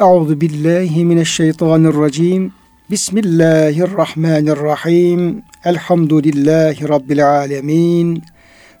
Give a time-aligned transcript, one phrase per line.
[0.00, 2.52] Euzu billahi mineşşeytanirracim.
[2.90, 5.42] Bismillahirrahmanirrahim.
[5.64, 8.22] Elhamdülillahi rabbil alamin.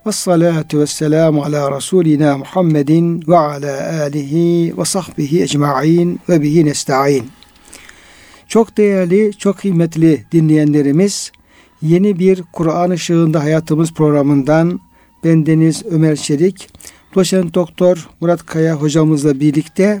[0.06, 0.84] Ve salatu ve
[1.18, 7.30] ala Resulina Muhammedin ve ala alihi ve sahbihi ecma'in ve bihi nesta'in.
[8.48, 11.32] Çok değerli, çok kıymetli dinleyenlerimiz,
[11.82, 14.80] yeni bir Kur'an ışığında hayatımız programından
[15.24, 16.68] bendeniz Ömer Çelik,
[17.14, 20.00] doçent doktor Murat Kaya hocamızla birlikte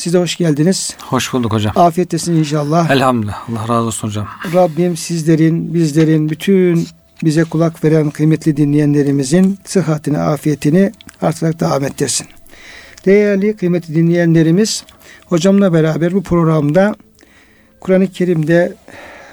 [0.00, 0.96] size hoş geldiniz.
[1.02, 1.72] Hoş bulduk hocam.
[1.76, 2.90] Afiyettesin inşallah.
[2.90, 3.50] Elhamdülillah.
[3.50, 4.28] Allah razı olsun hocam.
[4.54, 6.88] Rabbim sizlerin, bizlerin, bütün
[7.24, 12.26] bize kulak veren kıymetli dinleyenlerimizin sıhhatini, afiyetini artarak devam ettirsin.
[13.06, 14.84] Değerli kıymetli dinleyenlerimiz,
[15.26, 16.96] hocamla beraber bu programda
[17.80, 18.74] Kur'an-ı Kerim'de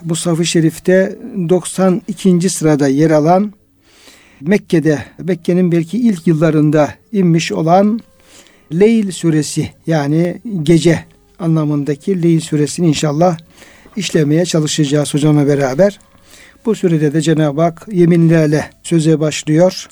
[0.01, 1.15] bu safı şerifte
[1.49, 2.49] 92.
[2.49, 3.53] sırada yer alan
[4.41, 7.99] Mekke'de, Mekke'nin belki ilk yıllarında inmiş olan
[8.73, 11.05] Leyl suresi yani gece
[11.39, 13.37] anlamındaki Leyl suresini inşallah
[13.95, 15.99] işlemeye çalışacağız hocamla beraber.
[16.65, 19.87] Bu sürede de Cenab-ı Hak yeminlerle söze başlıyor.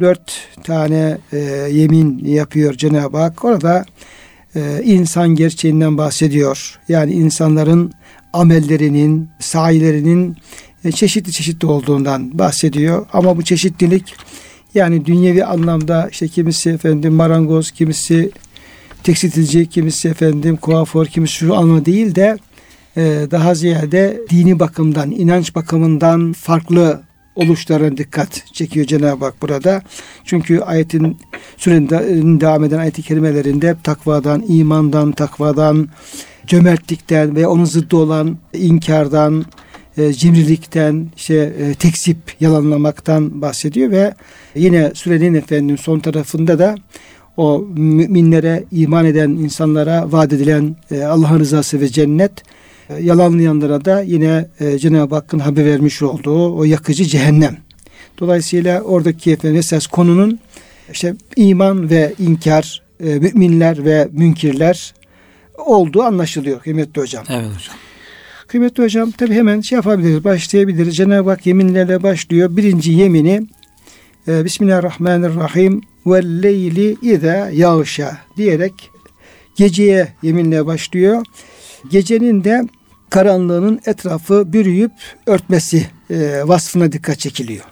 [0.00, 1.38] Dört tane e,
[1.70, 3.44] yemin yapıyor Cenab-ı Hak.
[3.44, 3.84] Orada
[4.56, 6.80] e, insan gerçeğinden bahsediyor.
[6.88, 7.92] Yani insanların
[8.32, 10.36] amellerinin, sahilerinin
[10.84, 13.06] e, çeşitli çeşitli olduğundan bahsediyor.
[13.12, 14.14] Ama bu çeşitlilik
[14.74, 18.30] yani dünyevi anlamda işte kimisi efendim marangoz, kimisi
[19.02, 22.38] tekstilci, kimisi efendim kuaför, kimisi şu anlamda değil de
[22.96, 27.02] e, daha ziyade dini bakımdan, inanç bakımından farklı
[27.36, 29.82] oluşlara dikkat çekiyor Cenab-ı Hak burada.
[30.24, 31.18] Çünkü ayetin
[31.56, 35.88] sürenin devam eden ayet-i kerimelerinde takvadan, imandan, takvadan,
[36.46, 39.44] cömertlikten ve onun zıddı olan inkardan,
[39.96, 44.14] e, cimrilikten, işte e, tekzip, yalanlamaktan bahsediyor ve
[44.54, 46.74] yine sürenin efendim son tarafında da
[47.36, 52.32] o müminlere, iman eden insanlara vaat edilen e, Allah'ın rızası ve cennet,
[52.90, 57.56] e, yalanlayanlara da yine e, Cenab-ı Hakk'ın haber vermiş olduğu o yakıcı cehennem.
[58.18, 60.38] Dolayısıyla oradaki efendim esas konunun
[60.92, 64.94] işte iman ve inkar, e, müminler ve münkirler
[65.58, 67.24] olduğu anlaşılıyor kıymetli hocam.
[67.28, 67.76] Evet hocam.
[68.46, 70.96] Kıymetli hocam tabi hemen şey yapabiliriz, başlayabiliriz.
[70.96, 72.56] Cenab-ı Hak yeminlerle başlıyor.
[72.56, 73.46] Birinci yemini
[74.28, 78.90] e, Bismillahirrahmanirrahim ve leyli iza yağşa diyerek
[79.56, 81.26] geceye yeminle başlıyor.
[81.90, 82.62] Gecenin de
[83.10, 84.92] karanlığının etrafı bürüyüp
[85.26, 87.64] örtmesi e, vasfına dikkat çekiliyor.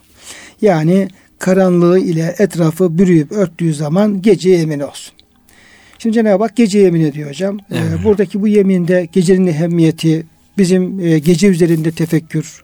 [0.63, 1.09] Yani
[1.39, 5.15] karanlığı ile etrafı bürüyüp örttüğü zaman gece yemin olsun.
[5.99, 7.59] Şimdi Cenab-ı Hak gece yemin ediyor hocam.
[7.59, 8.01] E, evet.
[8.01, 10.27] Ee, buradaki bu yeminde gecenin ehemmiyeti,
[10.59, 12.63] bizim e, gece üzerinde tefekkür.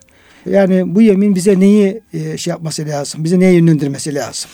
[0.50, 3.24] Yani bu yemin bize neyi e, şey yapması lazım?
[3.24, 4.50] Bize neye yönlendirmesi lazım?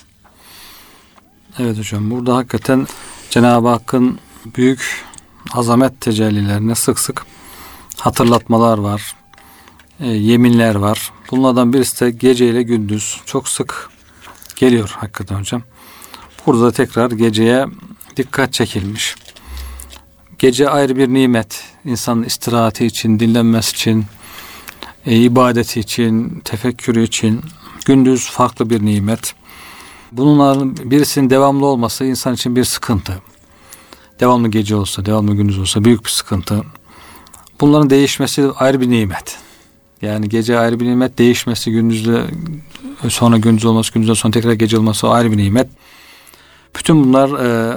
[1.59, 2.87] Evet hocam burada hakikaten
[3.31, 4.19] Cenab-ı Hakk'ın
[4.57, 5.05] büyük
[5.53, 7.27] azamet tecellilerine sık sık
[7.97, 9.17] hatırlatmalar var.
[10.01, 11.13] E, yeminler var.
[11.31, 13.91] Bunlardan birisi de gece ile gündüz çok sık
[14.57, 15.63] geliyor hakikaten hocam.
[16.47, 17.67] Burada da tekrar geceye
[18.17, 19.17] dikkat çekilmiş.
[20.39, 21.65] Gece ayrı bir nimet.
[21.85, 24.05] İnsanın istirahati için, dinlenmesi için,
[25.07, 27.41] e, ibadeti için, tefekkürü için.
[27.87, 29.35] Gündüz farklı bir nimet.
[30.13, 33.13] Bunların birisinin devamlı olması insan için bir sıkıntı.
[34.21, 36.63] Devamlı gece olsa, devamlı gündüz olsa büyük bir sıkıntı.
[37.61, 39.39] Bunların değişmesi ayrı bir nimet.
[40.03, 42.25] Yani gece ayrı bir nimet, değişmesi gündüzde
[43.09, 45.69] sonra gündüz olması, gündüzden sonra tekrar gece olması ayrı bir nimet.
[46.79, 47.77] Bütün bunlar e,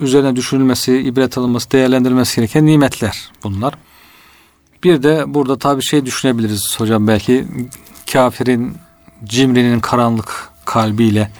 [0.00, 3.74] üzerine düşünülmesi, ibret alınması, değerlendirilmesi gereken nimetler bunlar.
[4.84, 7.44] Bir de burada tabi şey düşünebiliriz hocam belki
[8.12, 8.76] kafirin,
[9.24, 11.30] cimrinin karanlık kalbiyle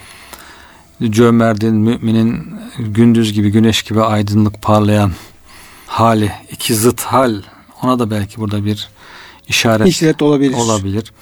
[1.11, 5.13] cömertin, müminin gündüz gibi, güneş gibi aydınlık parlayan
[5.87, 7.43] hali, iki zıt hal
[7.83, 8.89] ona da belki burada bir
[9.49, 10.55] işaret, işaret olabilir.
[10.55, 11.13] olabilir.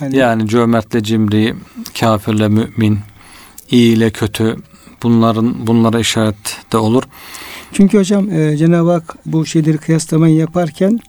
[0.00, 1.54] Yani, yani cömertle cimri,
[2.00, 2.98] kafirle mümin,
[3.70, 4.56] iyi ile kötü
[5.02, 7.02] bunların bunlara işaret de olur.
[7.72, 11.00] Çünkü hocam e, Cenab-ı Hak bu şeyleri kıyaslamayı yaparken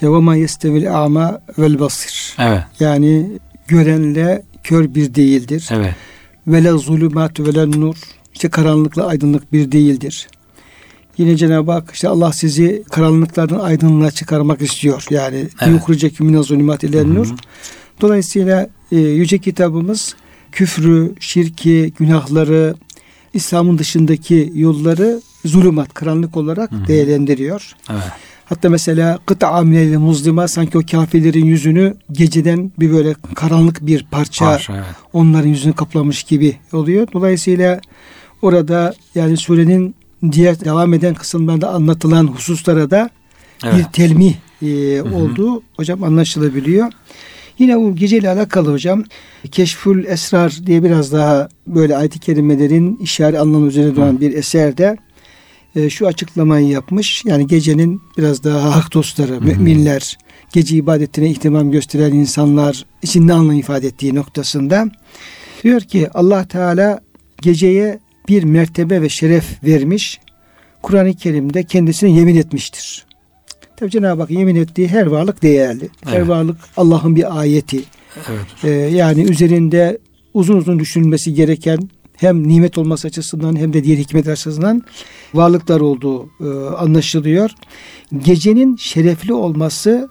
[0.00, 2.34] işte ve ma yestevil ama vel basir.
[2.38, 2.62] Evet.
[2.80, 3.26] Yani
[3.68, 5.68] görenle kör bir değildir.
[5.70, 5.94] Evet.
[6.46, 7.96] Ve la zulümat ve la nur.
[8.34, 10.28] İşte karanlıkla aydınlık bir değildir.
[11.18, 15.06] Yine Cenab-ı Hak işte Allah sizi karanlıklardan aydınlığa çıkarmak istiyor.
[15.10, 15.72] Yani evet.
[15.72, 17.28] yukuracak mine zulümat ile nur.
[18.00, 20.14] Dolayısıyla e, yüce kitabımız
[20.52, 22.74] küfrü, şirki, günahları,
[23.34, 26.86] İslam'ın dışındaki yolları zulümat, karanlık olarak Hı-hı.
[26.86, 27.72] değerlendiriyor.
[27.90, 28.02] Evet.
[28.50, 34.44] Hatta mesela kıta amileli muzlima sanki o kafirlerin yüzünü geceden bir böyle karanlık bir parça,
[34.44, 34.84] Parça, evet.
[35.12, 37.08] onların yüzünü kaplamış gibi oluyor.
[37.12, 37.80] Dolayısıyla
[38.42, 39.94] orada yani surenin
[40.32, 43.10] diğer devam eden kısımlarında anlatılan hususlara da
[43.64, 43.74] Evet.
[43.78, 46.92] bir telmih e, olduğu hocam anlaşılabiliyor.
[47.58, 49.04] Yine bu geceyle alakalı hocam
[49.50, 54.96] Keşfül Esrar diye biraz daha böyle ayet-i kerimelerin işaret anlamı üzerine duran bir eserde
[55.76, 57.24] e, şu açıklamayı yapmış.
[57.24, 60.18] Yani gecenin biraz daha hak dostları, müminler,
[60.52, 64.88] gece ibadetine ihtimam gösteren insanlar için ne anlam ifade ettiği noktasında
[65.64, 67.00] diyor ki Allah Teala
[67.42, 70.20] geceye bir mertebe ve şeref vermiş.
[70.82, 73.06] Kur'an-ı Kerim'de kendisine yemin etmiştir.
[73.76, 75.88] Tabi Cenab-ı Hak yemin ettiği her varlık değerli.
[76.04, 76.28] Her Evet.
[76.28, 77.82] varlık Allah'ın bir ayeti.
[78.28, 78.64] Evet.
[78.64, 79.98] Ee, yani üzerinde
[80.34, 81.90] uzun uzun düşünülmesi gereken
[82.20, 84.82] hem nimet olması açısından hem de diğer hikmet açısından
[85.34, 87.50] varlıklar olduğu e, anlaşılıyor.
[88.18, 90.08] Gecenin şerefli olması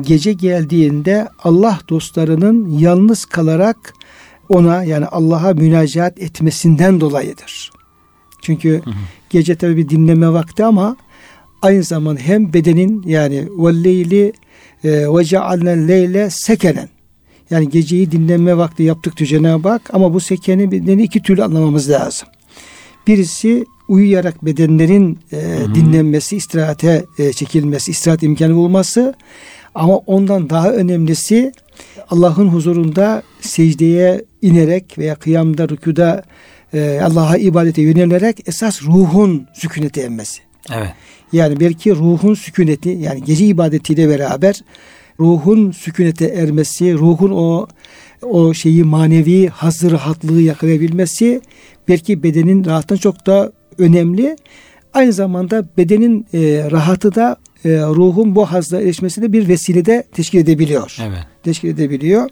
[0.00, 3.94] gece geldiğinde Allah dostlarının yalnız kalarak
[4.48, 7.70] ona yani Allah'a münacaat etmesinden dolayıdır.
[8.42, 8.82] Çünkü
[9.30, 10.96] gece tabi bir dinleme vakti ama
[11.62, 14.32] aynı zamanda hem bedenin yani velleyli
[14.84, 16.88] e, ve cealnel leyle sekenen
[17.50, 21.90] yani geceyi dinlenme vakti yaptık diyor Cenab-ı Hak ama bu sekeni bedeni iki türlü anlamamız
[21.90, 22.28] lazım.
[23.06, 29.14] Birisi uyuyarak bedenlerin e, dinlenmesi, istirahate e, çekilmesi, istirahat imkanı bulması
[29.74, 31.52] ama ondan daha önemlisi
[32.10, 36.22] Allah'ın huzurunda secdeye inerek veya kıyamda, rükuda
[36.74, 40.42] e, Allah'a ibadete yönelerek esas ruhun sükunete emmesi.
[40.74, 40.90] Evet.
[41.32, 44.60] Yani belki ruhun sükuneti yani gece ibadetiyle beraber
[45.20, 47.66] ruhun sükunete ermesi, ruhun o
[48.22, 51.40] o şeyi manevi hazır rahatlığı yakalayabilmesi
[51.88, 54.36] belki bedenin rahatına çok da önemli.
[54.94, 56.38] Aynı zamanda bedenin e,
[56.70, 60.96] rahatı da e, ruhun bu hazla erişmesine bir vesilede teşkil edebiliyor.
[61.02, 61.26] Evet.
[61.42, 62.30] Teşkil edebiliyor.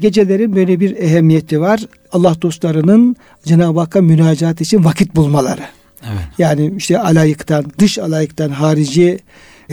[0.00, 1.80] Gecelerin böyle bir ehemmiyeti var.
[2.12, 5.64] Allah dostlarının Cenab-ı Hakk'a münacat için vakit bulmaları.
[6.04, 6.24] Evet.
[6.38, 9.18] Yani işte alayıktan, dış alayıktan, harici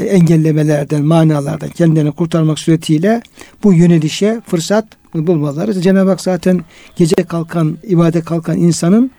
[0.06, 3.22] engellemelerden, manalardan kendilerini kurtarmak suretiyle
[3.64, 5.82] bu yönelişe fırsat bulmaları.
[5.82, 6.62] Cenab-ı Hak zaten
[6.96, 9.12] gece kalkan, ibade kalkan insanın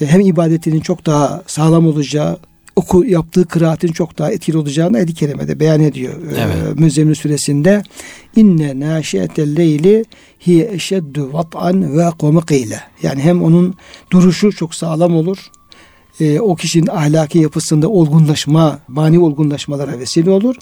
[0.00, 2.38] e, hem ibadetinin çok daha sağlam olacağı,
[2.76, 6.12] oku yaptığı kıraatin çok daha etkili olacağını ayet-i kerimede beyan ediyor.
[6.12, 6.78] E, Evet.
[6.78, 7.82] Müzzemmil suresinde
[8.36, 10.04] inne naşiyetel leyli
[10.40, 12.80] hiye eşeddu vat'an ve komikile.
[13.02, 13.74] Yani hem onun
[14.12, 15.50] duruşu çok sağlam olur
[16.20, 20.56] e, o kişinin ahlaki yapısında olgunlaşma, mani olgunlaşmalara vesile olur.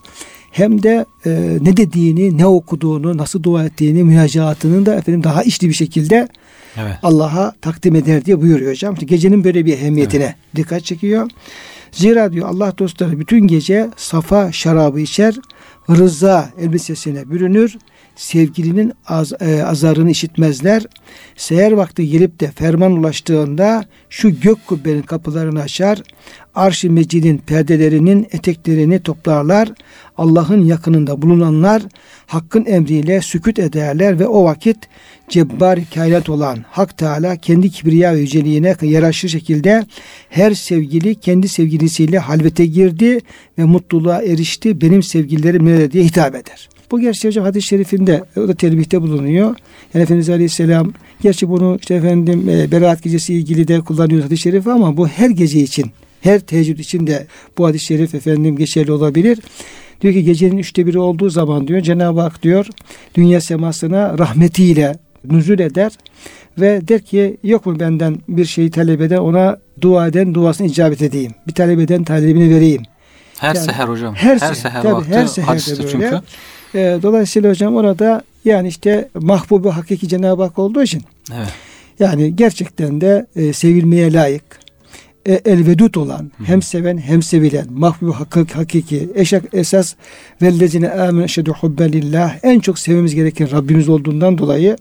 [0.51, 5.69] Hem de e, ne dediğini, ne okuduğunu, nasıl dua ettiğini, münacatının da efendim daha içli
[5.69, 6.29] bir şekilde
[6.77, 6.97] Evet.
[7.03, 8.95] Allah'a takdim eder diye buyuruyor hocam.
[8.95, 11.31] İşte gecenin böyle bir ehemmiyetine dikkat çekiyor.
[11.93, 15.35] Zira diyor Allah dostları bütün gece safa şarabı içer,
[15.91, 17.79] rıza elbisesine bürünür,
[18.19, 20.83] sevgilinin az, e, azarını işitmezler.
[21.37, 26.03] Seher vakti gelip de ferman ulaştığında şu gök kubbenin kapılarını açar,
[26.55, 29.69] arş-ı mecidin perdelerinin eteklerini toplarlar.
[30.17, 31.83] Allah'ın yakınında bulunanlar
[32.27, 34.77] hakkın emriyle sükut ederler ve o vakit
[35.29, 39.87] cebbar kainat olan Hak Teala kendi kibriya ve yüceliğine yaraşır şekilde
[40.29, 43.21] her sevgili kendi sevgilisiyle halvete girdi
[43.59, 44.81] ve mutluluğa erişti.
[44.81, 46.69] Benim sevgililerim nerede diye hitap eder.
[46.91, 49.47] Bu gerçi hocam hadis-i şerifinde o da telbihte bulunuyor.
[49.95, 50.93] Yani Efendimiz Aleyhisselam
[51.23, 55.31] gerçi bunu işte efendim e, Berat gecesi ilgili de kullanıyor hadis-i şerifi ama bu her
[55.31, 55.87] gece için
[56.21, 57.27] her teheccüd için de
[57.59, 59.39] bu hadis-i şerif efendim geçerli olabilir.
[60.01, 62.67] Diyor ki gecenin üçte biri olduğu zaman diyor Cenab-ı Hak diyor
[63.15, 64.97] dünya semasına rahmetiyle
[65.31, 65.93] nüzul eder
[66.61, 71.03] ve der ki yok mu benden bir şeyi talep eden ona dua eden duasını icabet
[71.03, 71.33] edeyim.
[71.47, 72.83] Bir talep eden talebini vereyim.
[73.39, 74.15] Her Yani seher hocam.
[74.15, 75.89] her Her, seher, seher tabii, vakti her seherde hadiste böyle.
[75.93, 76.21] çünkü.
[76.75, 81.03] E, dolayısıyla hocam orada yani işte mahbubu hakiki Cenab-ı Hak olduğu için
[81.37, 81.49] Evet.
[81.99, 84.45] yani gerçekten de e, sevilmeye layık
[85.27, 89.95] e, elvedut olan hem seven hem sevilen mahbubu hakik, hakiki eşek esas
[90.43, 94.77] vellezine amen eşhedü hubben lillah en çok sevmemiz gereken Rabbimiz olduğundan dolayı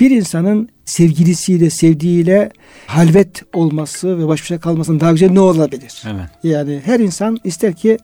[0.00, 2.50] bir insanın sevgilisiyle sevdiğiyle
[2.86, 6.02] halvet olması ve baş başa kalmasının daha güzel ne olabilir?
[6.06, 6.30] Evet.
[6.42, 7.98] Yani her insan ister ki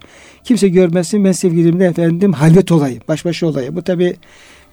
[0.45, 3.77] kimse görmesin ben sevgilimle efendim halvet olayım, baş başa olayım.
[3.77, 4.17] Bu tabi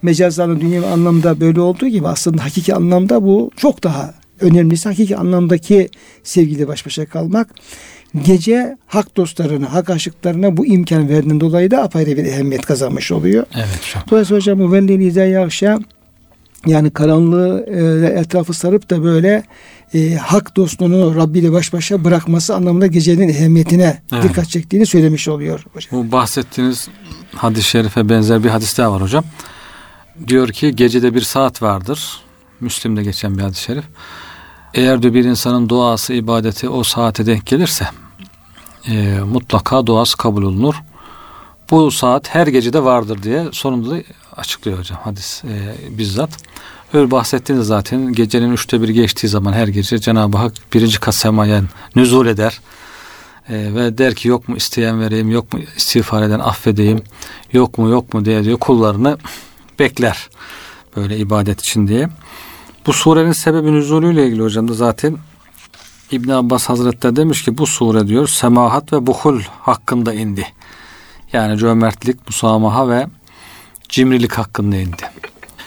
[0.02, 5.88] mecazlarla dünya anlamda böyle olduğu gibi aslında hakiki anlamda bu çok daha önemlisi hakiki anlamdaki
[6.22, 7.48] sevgiyle baş başa kalmak.
[8.24, 13.46] gece hak dostlarına, hak aşıklarına bu imkan verdiğinden dolayı da apayrı bir ehemmiyet kazanmış oluyor.
[13.54, 14.04] Evet hocam.
[14.10, 15.78] Dolayısıyla hocam bu velli izâ yakşa
[16.66, 19.42] yani karanlığı e, etrafı sarıp da böyle
[19.94, 24.24] e, hak dostluğunu Rabbi ile baş başa bırakması anlamında gecenin ehemmiyetine Evet.
[24.24, 25.90] dikkat çektiğini söylemiş oluyor hocam.
[25.92, 26.88] Bu bahsettiğiniz
[27.34, 29.24] hadis-i şerife benzer bir hadis daha var hocam.
[30.28, 32.20] Diyor ki gecede bir saat vardır.
[32.60, 33.84] Müslim'de geçen bir hadis-i şerif.
[34.74, 37.86] Eğer de bir insanın duası, ibadeti o saate denk gelirse
[38.88, 40.74] e, mutlaka duası kabul olunur.
[41.70, 44.02] Bu saat her gecede vardır diye sonunda da
[44.36, 46.30] açıklıyor hocam hadis e, bizzat.
[46.92, 51.62] Öyle bahsettiğiniz zaten gecenin üçte bir geçtiği zaman her gece Cenab-ı Hak birinci kat semaya
[51.96, 52.60] nüzul eder.
[53.48, 57.02] E, ve der ki yok mu isteyen vereyim, yok mu istiğfar eden affedeyim,
[57.52, 59.18] yok mu yok mu diye diyor kullarını
[59.78, 60.28] bekler.
[60.96, 62.08] Böyle ibadet için diye.
[62.86, 65.18] Bu surenin sebebi nüzulüyle ilgili hocam da zaten
[66.10, 70.46] İbn Abbas Hazretleri demiş ki bu sure diyor semahat ve buhul hakkında indi.
[71.32, 73.06] Yani cömertlik, musamaha ve
[73.88, 75.02] cimrilik hakkında indi.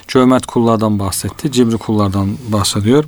[0.07, 3.05] Cömert kullardan bahsetti, cimri kullardan bahsediyor.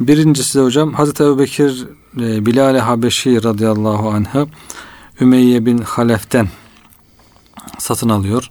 [0.00, 1.86] Birincisi de hocam Hazreti Ebubekir
[2.20, 4.46] e, Bilal-i Habeşi radıyallahu anh'ı
[5.20, 6.48] Ümeyye bin Halef'ten
[7.78, 8.50] satın alıyor.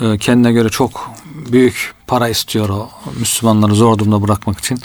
[0.00, 1.10] E, kendine göre çok
[1.52, 4.78] büyük para istiyor o Müslümanları zor durumda bırakmak için.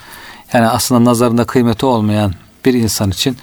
[0.53, 2.33] Yani aslında nazarında kıymeti olmayan
[2.65, 3.37] bir insan için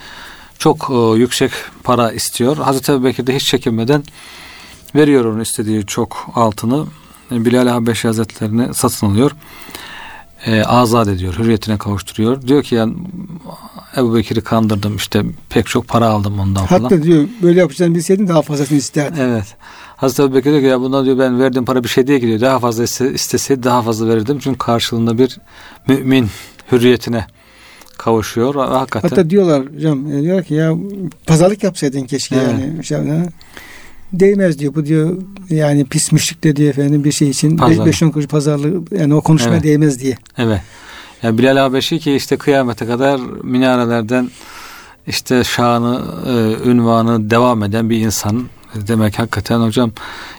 [0.58, 1.50] çok e, yüksek
[1.84, 2.56] para istiyor.
[2.56, 4.04] Hazreti Ebubekir de hiç çekinmeden
[4.94, 6.86] veriyor onun istediği çok altını.
[7.32, 9.30] E, Bilal Habeşi Hazretlerini satın alıyor.
[10.46, 12.42] E, azat ediyor, hürriyetine kavuşturuyor.
[12.42, 12.94] Diyor ki yani
[13.96, 16.82] Ebu Bekir'i kandırdım işte pek çok para aldım ondan falan.
[16.82, 19.18] Hatta diyor böyle yapacağını bilseydin daha fazlasını isterdim.
[19.20, 19.56] Evet.
[20.00, 22.26] Hazreti Ebu Bekir diyor ki ya bundan diyor ben verdiğim para bir şey değil ki
[22.26, 22.40] diyor.
[22.40, 24.38] Daha fazla iste- isteseydi daha fazla verirdim.
[24.38, 25.38] Çünkü karşılığında bir
[25.88, 26.28] mümin
[26.72, 27.26] hürriyetine
[27.98, 28.54] kavuşuyor.
[28.54, 29.08] Hakikaten.
[29.08, 30.74] Hatta diyorlar hocam e, diyor ki ya
[31.26, 32.46] pazarlık yapsaydın keşke Evet.
[32.50, 32.84] yani.
[32.84, 32.98] Şey.
[34.12, 35.16] Değmez diyor bu diyor
[35.50, 37.94] yani pis müşrik de diyor efendim bir şey için Pazarlık.
[37.94, 39.64] 5-10 kuruş pazarlık yani o konuşmaya Evet.
[39.64, 40.16] değmez diye.
[40.38, 40.60] Evet.
[41.22, 44.30] Ya Bilal Habeşi ki işte kıyamete kadar minarelerden
[45.06, 48.44] işte şanı, e, ünvanı devam eden bir insan.
[48.74, 49.92] Demek hakikaten hocam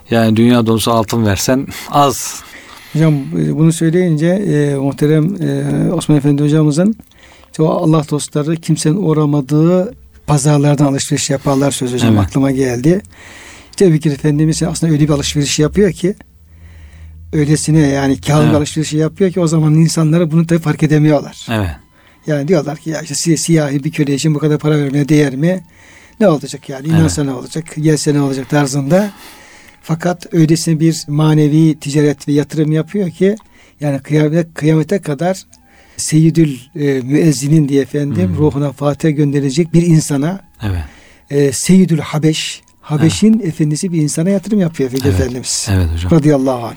[0.09, 2.41] yani dünya dolusu altın versen az.
[2.93, 6.95] Hocam e, bunu söyleyince e, muhterem e, Osman Efendi hocamızın
[7.51, 9.93] işte Allah dostları kimsenin uğramadığı
[10.27, 12.25] pazarlardan alışveriş yaparlar söz hocam Evet.
[12.27, 13.01] aklıma geldi.
[13.69, 16.15] İşte Bekir Efendimiz aslında öyle bir alışveriş yapıyor ki
[17.33, 18.55] öylesine yani kâr Evet.
[18.55, 21.47] alışverişi yapıyor ki o zaman insanları bunu tabii fark edemiyorlar.
[21.51, 21.69] Evet.
[22.27, 25.35] Yani diyorlar ki ya işte si- siyahi bir köle için bu kadar para vermeye değer
[25.35, 25.63] mi?
[26.21, 26.87] Ne olacak yani?
[26.87, 27.65] İnansa ne olacak?
[27.77, 29.11] Gelse ne olacak tarzında.
[29.81, 33.35] Fakat öylesine bir manevi ticaret ve yatırım yapıyor ki
[33.79, 35.43] yani kıyamet, kıyamete kadar
[35.97, 38.37] Seyyidül e, Müezzinin diye efendim Hmm.
[38.37, 40.83] ruhuna Fatiha gönderecek bir insana Evet.
[41.29, 45.19] e, Seyyidül Habeş Habeş'in efendisi bir insana yatırım yapıyor Efendi Evet.
[45.19, 45.67] Efendimiz.
[45.71, 46.11] Evet hocam.
[46.11, 46.75] Radıyallahu anh.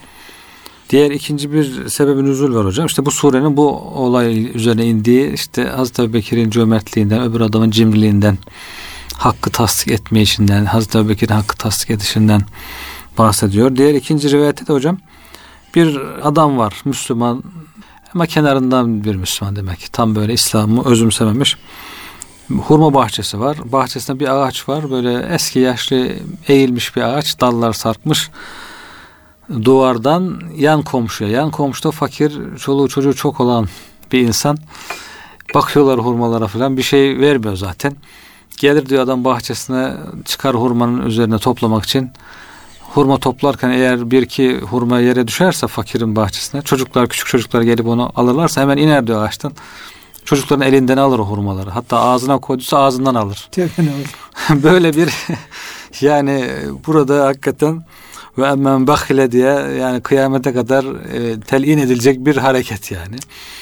[0.91, 2.87] Diğer ikinci bir sebebi nüzul var hocam.
[2.87, 8.39] İşte bu surenin bu olay üzerine indiği işte Hazreti Ebubekir'in cömertliğinden, öbür adamın cimriliğinden,
[9.19, 12.43] hakkı tasdik etmeyişinden, Hazreti Ebubekir'in hakkı tasdik edişinden
[13.19, 13.77] bahsediyor.
[13.77, 14.99] Diğer ikinci rivayette de hocam
[15.75, 17.43] bir adam var Müslüman
[18.15, 19.93] ama kenarından bir Müslüman demek ki.
[19.93, 21.57] Tam böyle İslam'ı özümsememiş.
[22.51, 23.57] Hurma bahçesi var.
[23.65, 24.91] Bahçesinde bir ağaç var.
[24.91, 26.13] Böyle eski yaşlı
[26.49, 27.41] eğilmiş bir ağaç.
[27.41, 28.31] Dallar sarkmış
[29.65, 31.31] duvardan yan komşuya.
[31.31, 33.69] Yan komşuda fakir, çoluğu çocuğu çok olan
[34.13, 34.59] bir insan.
[35.55, 37.97] Bakıyorlar hurmalara falan bir şey vermiyor zaten.
[38.59, 39.93] Gelir diyor adam bahçesine
[40.25, 42.11] çıkar hurmanın üzerine toplamak için.
[42.81, 48.13] Hurma toplarken eğer bir iki hurma yere düşerse fakirin bahçesine çocuklar küçük çocuklar gelip onu
[48.17, 49.53] alırlarsa hemen iner diyor ağaçtan.
[50.25, 51.71] Çocukların elinden alır o hurmaları.
[51.71, 53.49] Hatta ağzına koyduysa ağzından alır.
[54.63, 55.15] Böyle bir
[56.01, 56.51] yani
[56.87, 57.85] burada hakikaten
[58.39, 63.17] ve emmen bakhile diye yani kıyamete kadar e, telin edilecek bir hareket yani.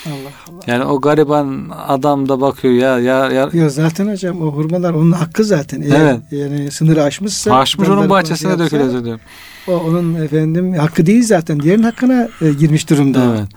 [0.06, 0.12] Allah
[0.50, 0.60] Allah.
[0.66, 5.12] Yani o gariban adam da bakıyor ya ya, ya Ya zaten hocam o hurmalar onun
[5.12, 5.80] hakkı zaten.
[5.82, 6.20] Eğer Evet.
[6.30, 9.04] yani sınırı aşmışsa açmış onun bahçesine şey dökülüyor.
[9.04, 9.20] diyor.
[9.68, 11.60] O onun efendim hakkı değil zaten.
[11.60, 13.36] Diğerinin hakkına e, girmiş durumda.
[13.36, 13.48] Evet.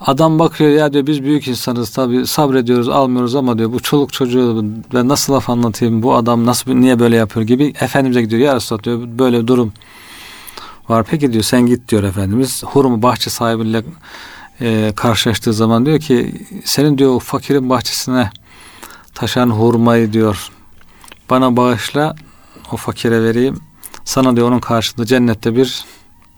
[0.00, 4.64] Adam bakıyor ya diyor biz büyük insanız tabi sabrediyoruz almıyoruz ama diyor bu çoluk çocuğu
[4.94, 8.84] ben nasıl laf anlatayım bu adam nasıl niye böyle yapıyor gibi Efendimiz'e gidiyor ya Resulallah
[8.84, 9.72] diyor böyle durum
[10.88, 13.82] var peki diyor sen git diyor Efendimiz hurma bahçe sahibiyle
[14.60, 18.30] e, karşılaştığı zaman diyor ki senin diyor fakirin bahçesine
[19.14, 20.50] taşan hurmayı diyor
[21.30, 22.16] bana bağışla
[22.72, 23.60] o fakire vereyim
[24.04, 25.84] sana diyor onun karşılığında cennette bir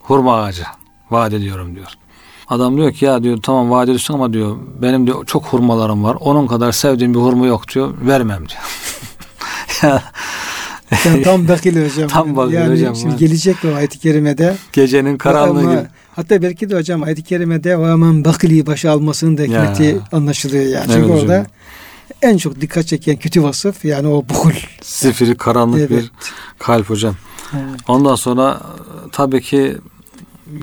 [0.00, 0.64] hurma ağacı
[1.10, 1.94] vaat ediyorum diyor.
[2.48, 6.16] Adam diyor ki ya diyor tamam vaat ediyorsun ama diyor benim diyor çok hurmalarım var.
[6.20, 7.94] Onun kadar sevdiğim bir hurma yok diyor.
[8.00, 8.62] Vermem diyor.
[11.04, 12.08] Yani tam bakil hocam.
[12.08, 12.96] Tam bakil yani hocam.
[12.96, 14.56] Şimdi gelecek o ayet-i kerimede.
[14.72, 15.82] Gecenin karanlığı Ama, gibi.
[16.16, 19.94] hatta belki de hocam ayet-i kerimede o hemen bakili başa almasının da hikmeti Ya.
[20.12, 20.74] anlaşılıyor yani.
[20.74, 21.18] Evet Çünkü hocam.
[21.20, 21.46] orada
[22.22, 24.52] en çok dikkat çeken kötü vasıf yani o bukul.
[24.82, 25.90] Zifiri karanlık Evet.
[25.90, 26.12] bir
[26.58, 27.14] kalp hocam.
[27.54, 27.80] Evet.
[27.88, 28.60] Ondan sonra
[29.12, 29.76] tabii ki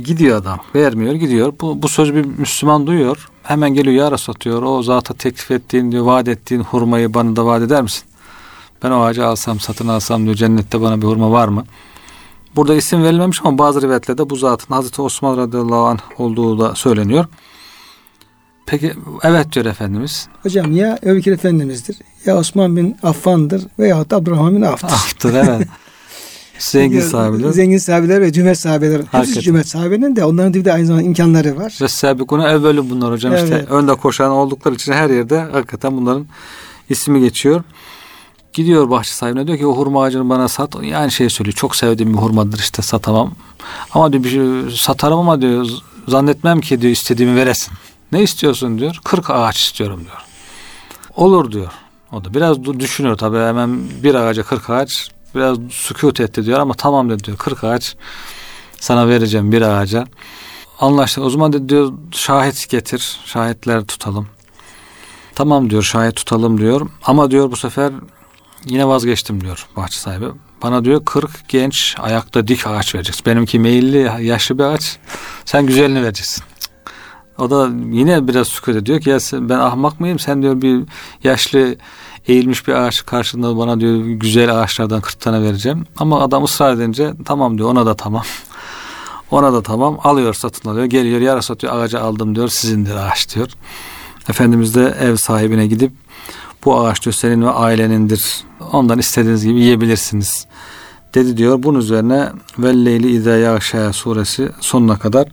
[0.03, 0.60] gidiyor adam.
[0.75, 1.53] Vermiyor gidiyor.
[1.62, 3.29] Bu, bu sözü bir Müslüman duyuyor.
[3.43, 4.63] Hemen geliyor ya diyor.
[4.63, 8.03] O zata teklif ettiğin diyor vaat ettiğin hurmayı bana da vaat eder misin?
[8.84, 11.63] Ben o ağacı alsam satın alsam diyor cennette bana bir hurma var mı?
[12.55, 17.25] Burada isim verilmemiş ama bazı rivayetlerde bu zatın Hazreti Osman radıyallahu anh olduğu da söyleniyor.
[18.65, 18.93] Peki
[19.24, 20.27] evet diyor Efendimiz.
[20.43, 24.88] Hocam ya Ebu Bekir Efendimiz'dir ya Osman bin Affan'dır veyahut da Abdurrahman bin Avf'tır.
[24.88, 25.67] Aftır evet.
[26.60, 27.51] Zengin sahibiler.
[27.51, 28.98] Zengin sahabeler ve cömert sahabeler.
[29.00, 29.41] Hepsi Hakikaten.
[29.41, 31.77] cömert sahabenin de onların bir de aynı zamanda imkanları var.
[31.81, 33.36] Ve sebikuna evvelü bunlar hocam.
[33.36, 33.72] İşte Evet.
[33.72, 36.27] önde koşan oldukları için her yerde hakikaten bunların
[36.89, 37.63] ismi geçiyor.
[38.58, 40.76] Gidiyor bahçe sahibine diyor ki o hurma ağacını bana sat.
[40.84, 41.56] Yani şey söylüyor.
[41.56, 43.32] Çok sevdiğim bir hurmadır işte satamam.
[43.94, 45.68] Ama diyor bir şey satarım ama diyor
[46.08, 47.74] zannetmem ki diyor istediğimi veresin.
[48.12, 49.00] Ne istiyorsun diyor.
[49.04, 50.18] 40 ağaç istiyorum diyor.
[51.16, 51.72] Olur diyor.
[52.12, 56.74] O da biraz düşünüyor tabii hemen bir ağaca 40 ağaç biraz sükut etti diyor ama
[56.74, 57.96] tamam dedi diyor 40 ağaç
[58.80, 60.06] sana vereceğim bir ağaca.
[60.80, 61.24] Anlaştık.
[61.24, 63.20] O zaman dedi diyor şahit getir.
[63.26, 64.28] Şahitler tutalım.
[65.36, 66.90] Tamam diyor şahit tutalım diyor.
[67.04, 67.92] Ama diyor bu sefer
[68.66, 70.26] yine vazgeçtim diyor bahçe sahibi.
[70.64, 73.26] Bana diyor 40 genç ayakta dik ağaç vereceksin.
[73.26, 74.98] Benimki meyilli yaşlı bir ağaç.
[75.46, 76.44] Sen güzelini vereceksin.
[77.38, 80.20] O da yine biraz sükut ediyor ki ya ben ahmak mıyım?
[80.20, 80.84] Sen diyor bir
[81.24, 81.76] yaşlı
[82.28, 85.86] eğilmiş bir ağaç karşında bana diyor güzel ağaçlardan 40 tane vereceğim.
[85.98, 88.24] Ama adam ısrar edince tamam diyor ona da tamam.
[89.32, 93.50] Ona da tamam alıyor satın alıyor geliyor yarı satıyor ağacı aldım diyor sizindir ağaç diyor.
[94.30, 95.92] Efendimiz de ev sahibine gidip
[96.66, 98.44] bu ağaç diyor senin ve ailenindir.
[98.72, 100.46] Ondan istediğiniz gibi yiyebilirsiniz.
[101.14, 101.64] Dedi diyor.
[101.64, 105.28] Bunun üzerine Velleyli İzâ Yağşâ suresi sonuna kadar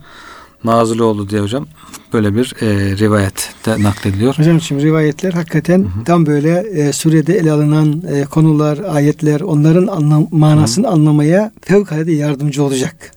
[0.63, 1.67] nazil oldu diye hocam.
[2.13, 4.37] Böyle bir e, rivayet de naklediliyor.
[4.37, 10.27] Hocam şimdi rivayetler hakikaten tam böyle e, surede ele alınan e, konular, ayetler onların anlam,
[10.31, 13.11] manasını anlamaya fevkalade yardımcı olacak.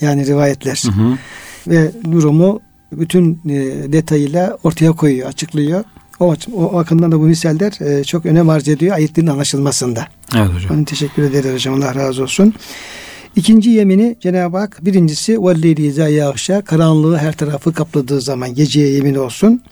[0.00, 0.82] Yani rivayetler.
[0.86, 1.18] Hı hı.
[1.66, 2.60] Ve durumu
[2.92, 3.52] bütün e,
[3.92, 5.84] detayıyla ortaya koyuyor, açıklıyor.
[6.20, 10.08] O, o bakımdan da bu misaller e, çok önem arz ediyor ayetlerin anlaşılmasında.
[10.36, 10.70] Evet hocam.
[10.72, 11.74] Onun teşekkür ederiz hocam.
[11.74, 12.54] Allah razı olsun.
[13.36, 19.14] İkinci yemini Cenab-ı Hak birincisi velleyli izâ yağşa karanlığı her tarafı kapladığı zaman geceye yemin
[19.14, 19.62] olsun.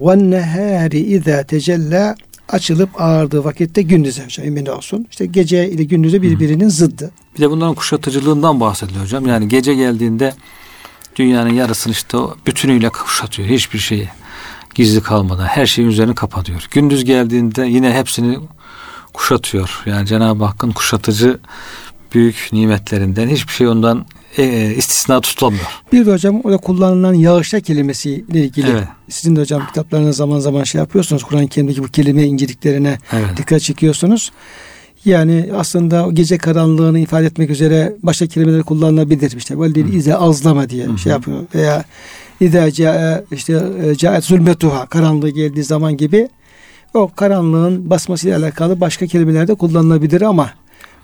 [0.00, 2.14] Nehâri izâ tecella
[2.48, 5.06] açılıp ağardığı vakitte gündüze hocam yemin olsun.
[5.10, 7.10] İşte gece ile gündüze birbirinin zıddı.
[7.36, 9.26] Bir de bunların kuşatıcılığından bahsediliyor hocam.
[9.26, 10.34] Yani gece geldiğinde
[11.16, 13.48] dünyanın yarısını işte bütünüyle kuşatıyor.
[13.48, 14.08] Hiçbir şeyi
[14.74, 16.66] gizli kalmadan her şeyin üzerini kapatıyor.
[16.70, 18.38] Gündüz geldiğinde yine hepsini
[19.12, 19.82] kuşatıyor.
[19.86, 21.38] Yani Cenab-ı Hakk'ın kuşatıcı
[22.14, 24.06] büyük nimetlerinden hiçbir şey ondan
[24.38, 25.66] e, istisna tutulamıyor.
[25.92, 28.70] Bir de hocam orada kullanılan yağışa kelimesiyle ilgili.
[28.70, 28.88] Evet.
[29.08, 31.24] Sizin de hocam kitaplarınızda zaman zaman şey yapıyorsunuz.
[31.24, 33.36] Kur'an-ı Kerim'deki bu kelime inceliklerine Evet.
[33.36, 34.32] dikkat çekiyorsunuz.
[35.04, 39.36] Yani aslında o gece karanlığını ifade etmek üzere başka kelimeler kullanılabilir.
[39.36, 41.38] İşte velil ize azlama diye şey yapıyor.
[41.54, 41.84] Veya
[42.40, 46.28] Cae işte e, caet zulmetuha karanlığı geldiği zaman gibi.
[46.94, 50.50] O karanlığın basmasıyla alakalı başka kelimeler de kullanılabilir ama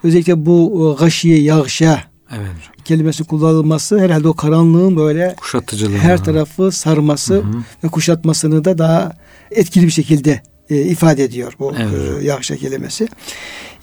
[0.04, 2.00] özellikle bu e, gâşiye yağşa
[2.32, 2.50] Evet.
[2.84, 5.96] kelimesi kullanılması herhalde o karanlığın böyle Kuşatıcılığı.
[5.98, 7.42] her tarafı sarması
[7.84, 9.12] ve kuşatmasını da daha
[9.50, 12.22] etkili bir şekilde e, ifade ediyor bu Evet.
[12.22, 13.08] e, yağışa kelimesi.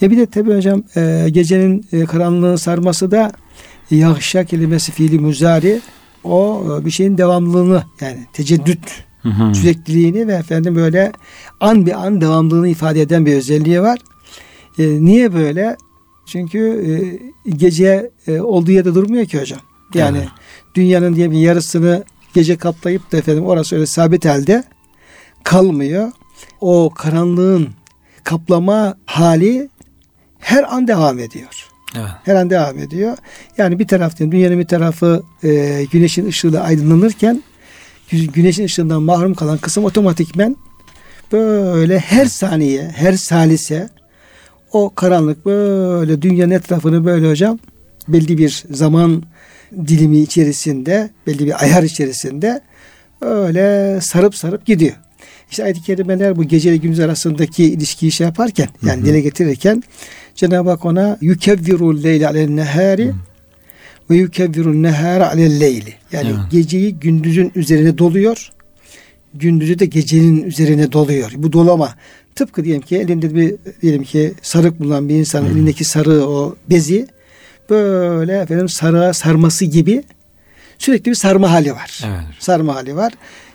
[0.01, 3.31] Ya bir de tabii hocam e, gecenin e, karanlığını sarması da
[3.91, 5.81] yağışa kelimesi fiili müzari
[6.23, 9.55] o e, bir şeyin devamlılığını yani teceddüt Hı hı.
[9.55, 11.11] sürekliliğini ve efendim böyle
[11.59, 13.99] an bir an devamlılığını ifade eden bir özelliği var.
[14.79, 15.77] E, niye böyle?
[16.25, 16.91] Çünkü e,
[17.49, 19.59] gece e, olduğu yerde durmuyor ki hocam.
[19.93, 20.29] Yani Evet.
[20.75, 22.03] dünyanın diye bir yarısını
[22.33, 24.63] gece kaplayıp da efendim orası öyle sabit halde
[25.43, 26.11] kalmıyor.
[26.61, 27.69] O karanlığın
[28.23, 29.69] kaplama hali
[30.39, 31.67] her an devam ediyor.
[31.95, 32.07] Evet.
[32.23, 33.17] Her an devam ediyor.
[33.57, 37.43] Yani bir taraftan dünyanın bir tarafı e, güneşin ışığıyla aydınlanırken
[38.11, 40.55] gü- güneşin ışığından mahrum kalan kısım otomatikmen
[41.31, 43.89] böyle her saniye, her salise
[44.71, 47.59] o karanlık böyle dünyanın etrafını böyle hocam
[48.07, 49.23] belli bir zaman
[49.87, 52.61] dilimi içerisinde, belli bir ayar içerisinde
[53.21, 54.95] öyle sarıp sarıp gidiyor.
[55.51, 59.83] İşte ayet-i kerimeler bu gece ile gündüz arasındaki ilişkiyi şey yaparken yani dile getirirken
[60.35, 63.11] Cenab-ı Hak ona yukevvirul leyle alen nehari
[64.09, 65.93] ve yukevvirun nehara alel leyli.
[66.11, 66.51] Yani Evet.
[66.51, 68.51] geceyi gündüzün üzerine doluyor.
[69.33, 71.31] Gündüzü de gecenin üzerine doluyor.
[71.35, 71.95] Bu dolama
[72.35, 75.57] Tıpkı diyelim ki elinde bir diyelim ki sarık bulunan bir insanın hmm.
[75.57, 77.07] elindeki sarığı o bezi
[77.69, 80.03] böyle efendim sarığa sarması gibi
[80.77, 82.01] sürekli bir sarma hali var.
[82.05, 82.23] Evet.
[82.39, 83.13] Sarma hali var.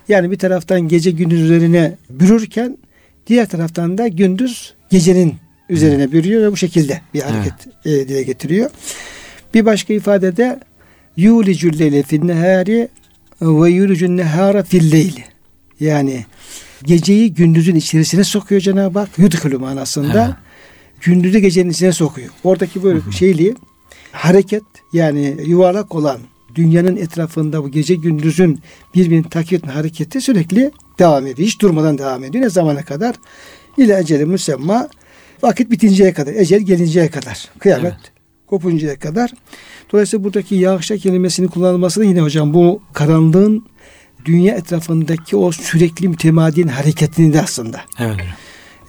[0.08, 2.78] Yani bir taraftan gece gündüz üzerine bürürken
[3.26, 5.34] diğer taraftan da gündüz gecenin
[5.68, 8.00] üzerine bürüyor ve bu şekilde bir hareket evet.
[8.00, 8.70] e, dile getiriyor.
[9.54, 10.60] Bir başka ifadede
[11.16, 12.88] yulicul leyle fin nehari
[13.42, 15.24] ve yulicun nehara fil leyli.
[15.80, 16.24] Yani
[16.84, 19.18] geceyi gündüzün içerisine sokuyor Cenab-ı Hak.
[19.18, 20.24] Yudhulu manasında.
[20.24, 20.34] Evet.
[21.00, 22.28] Gündüzü gecenin içine sokuyor.
[22.44, 23.12] Oradaki böyle hı hı.
[23.12, 23.54] şeyli
[24.12, 26.20] hareket yani yuvarlak olan
[26.56, 28.60] dünyanın etrafında bu gece gündüzün
[28.94, 31.48] birbirini takip etme hareketi sürekli devam ediyor.
[31.48, 32.44] Hiç durmadan devam ediyor.
[32.44, 33.14] Ne zamana kadar?
[33.76, 34.88] İle eceli müsemma
[35.42, 38.12] vakit bitinceye kadar, ecel gelinceye kadar, kıyamet evet.
[38.46, 39.30] kopuncaya kadar.
[39.92, 43.66] Dolayısıyla buradaki yağışa kelimesini kullanılması da yine hocam bu karanlığın
[44.24, 47.80] dünya etrafındaki o sürekli mütemadiyen hareketini de aslında.
[47.98, 48.16] Evet.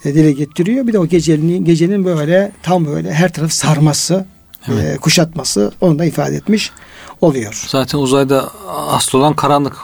[0.04, 0.86] E, dile getiriyor.
[0.86, 4.26] Bir de o gecenin, gecenin böyle tam böyle her tarafı sarması,
[4.68, 4.96] evet.
[4.96, 6.72] e, kuşatması onu da ifade etmiş
[7.20, 7.64] oluyor.
[7.68, 9.76] Zaten uzayda asıl olan karanlık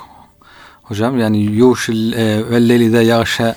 [0.82, 1.18] hocam.
[1.18, 3.56] Yani yuşil e, velleli yağışa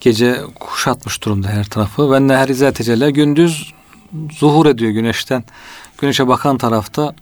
[0.00, 2.12] gece kuşatmış durumda her tarafı.
[2.12, 3.72] Ve nehrize tecelle gündüz
[4.38, 5.44] zuhur ediyor güneşten.
[5.98, 7.14] Güneşe bakan tarafta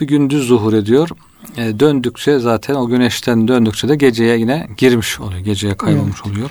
[0.00, 1.08] bir gündüz zuhur ediyor.
[1.56, 5.40] E, döndükçe zaten o güneşten döndükçe de geceye yine girmiş oluyor.
[5.40, 6.32] Geceye kaybolmuş evet.
[6.32, 6.50] oluyor.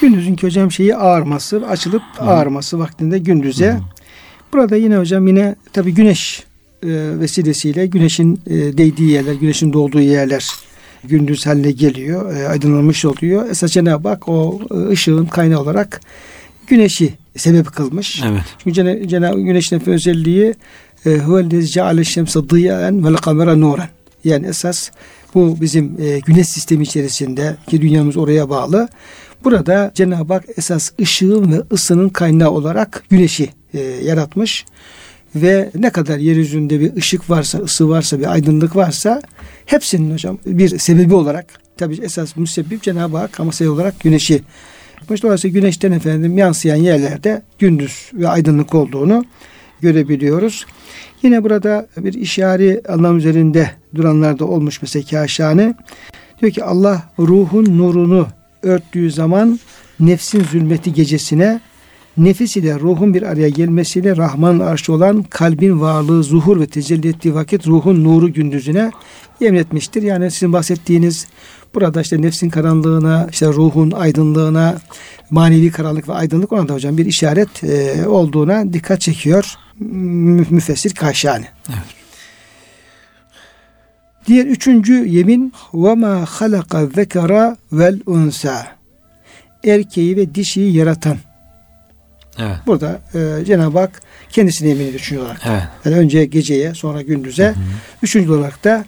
[0.00, 2.24] Gündüzün hocam şeyi ağarması, açılıp Hı.
[2.24, 3.72] ağarması vaktinde gündüze.
[3.72, 3.80] Hı.
[4.52, 6.49] Burada yine hocam yine tabi güneş
[7.20, 10.50] vesilesiyle güneşin e, değdiği yerler, güneşin doğduğu yerler
[11.04, 13.48] gündüz haline geliyor, e, aydınlanmış oluyor.
[13.50, 16.00] Esas Cenab-ı Hak o e, ışığın kaynağı olarak
[16.66, 18.22] güneşi sebep kılmış.
[18.26, 18.42] Evet.
[18.58, 20.54] Çünkü Cenab-ı Cenab Güneşin özelliği
[21.06, 23.88] e, huvellezi ceale şemse dıyaen vel kamera nuren.
[24.24, 24.90] Yani esas
[25.34, 28.88] bu bizim e, güneş sistemi içerisinde ki dünyamız oraya bağlı.
[29.44, 34.64] Burada Cenab-ı Hak esas ışığın ve ısının kaynağı olarak güneşi e, yaratmış
[35.34, 39.22] ve ne kadar yeryüzünde bir ışık varsa, ısı varsa, bir aydınlık varsa
[39.66, 44.42] hepsinin hocam bir sebebi olarak tabi esas müsebbip Cenab-ı Hak ama sebep olarak güneşi
[45.00, 45.22] yapmış.
[45.22, 49.24] Dolayısıyla güneşten efendim yansıyan yerlerde gündüz ve aydınlık olduğunu
[49.80, 50.66] görebiliyoruz.
[51.22, 55.74] Yine burada bir işari anlam üzerinde duranlar da olmuş mesela kaşane.
[56.40, 58.26] Diyor ki Allah ruhun nurunu
[58.62, 59.60] örttüğü zaman
[60.00, 61.60] nefsin zulmeti gecesine
[62.16, 67.34] nefis ile ruhun bir araya gelmesiyle Rahman arşı olan kalbin varlığı zuhur ve tecelli ettiği
[67.34, 68.90] vakit ruhun nuru gündüzüne
[69.40, 70.02] yemin etmiştir.
[70.02, 71.26] Yani sizin bahsettiğiniz
[71.74, 74.78] burada işte nefsin karanlığına, işte ruhun aydınlığına,
[75.30, 79.54] manevi karanlık ve aydınlık ona da hocam bir işaret e, olduğuna dikkat çekiyor
[80.50, 81.46] müfessir Kaşani.
[81.68, 81.78] Evet.
[84.26, 88.66] Diğer üçüncü yemin ve ma halaka zekara vel unsa
[89.64, 91.16] erkeği ve dişiyi yaratan
[92.38, 92.56] Evet.
[92.66, 95.40] Burada e, Cenab-ı Hak kendisine yemin düşünüyor olarak.
[95.46, 95.62] Evet.
[95.84, 97.46] Yani önce geceye sonra gündüze.
[97.46, 97.54] Hı hı.
[98.02, 98.84] Üçüncü olarak da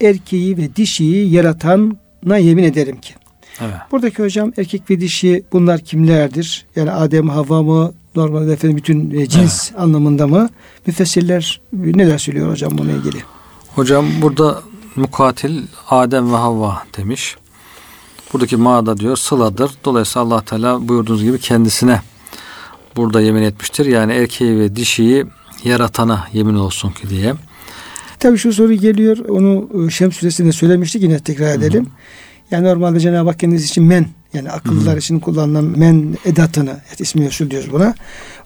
[0.00, 3.14] erkeği ve dişiyi yaratana yemin ederim ki.
[3.60, 3.74] Evet.
[3.92, 6.66] Buradaki hocam erkek ve dişi bunlar kimlerdir?
[6.76, 7.92] Yani Adem, Havva mı?
[8.16, 9.80] Normalde efendim bütün e, cins evet.
[9.80, 10.48] anlamında mı?
[10.86, 13.22] Müfessirler neler söylüyor hocam bununla ilgili?
[13.74, 14.62] Hocam burada
[14.96, 17.36] mukatil Adem ve Havva demiş.
[18.32, 19.70] Buradaki ma'da diyor sıladır.
[19.84, 22.00] Dolayısıyla Allah Teala buyurduğunuz gibi kendisine
[22.96, 23.86] burada yemin etmiştir.
[23.86, 25.24] Yani erkeği ve dişiyi
[25.64, 27.34] yaratana yemin olsun ki diye.
[28.18, 29.18] Tabii şu soru geliyor.
[29.28, 31.84] Onu e, Şems suresinde söylemiştik yine tekrar edelim.
[31.84, 31.92] Hı hı.
[32.50, 34.98] Yani normalde Cenab-ı Hak kendisi için men yani akıllılar hı hı.
[34.98, 37.94] için kullanılan men edatını ismi usul diyoruz buna.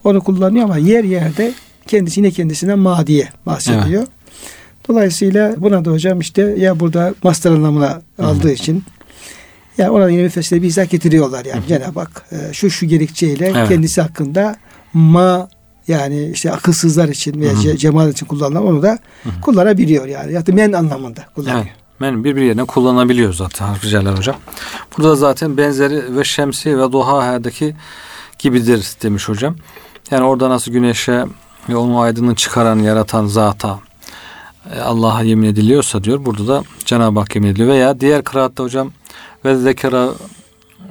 [0.04, 1.52] Onu kullanıyor ama yer yerde
[1.86, 4.02] kendisi yine kendisine ma diye bahsediyor.
[4.02, 4.08] Evet.
[4.88, 8.52] Dolayısıyla buna da hocam işte ya burada master anlamına aldığı hı hı.
[8.52, 8.84] için
[9.78, 11.62] yani ona yine müfessirleri bir izah getiriyorlar yani.
[11.68, 13.68] Cenab-ı Hak e, şu şu gerekçeyle evet.
[13.68, 14.56] kendisi hakkında
[14.92, 15.48] ma
[15.88, 17.76] yani işte akılsızlar için veya Hı-hı.
[17.76, 19.40] cemaat için kullanılan onu da Hı-hı.
[19.40, 20.32] kullanabiliyor yani.
[20.32, 21.58] Ya da men anlamında kullanıyor.
[21.58, 21.72] Evet.
[22.00, 24.36] Men birbiri yerine kullanabiliyor zaten harficeler hocam.
[24.96, 27.74] Burada zaten benzeri ve şemsi ve duha'daki
[28.38, 29.56] gibidir demiş hocam.
[30.10, 31.24] Yani orada nasıl güneşe
[31.68, 33.78] ve onun aydınını çıkaran, yaratan zata
[34.74, 36.24] e, Allah'a yemin ediliyorsa diyor.
[36.24, 37.68] Burada da Cenab-ı Hak yemin ediliyor.
[37.68, 38.92] Veya diğer kıraatta hocam
[39.44, 40.08] ve zekera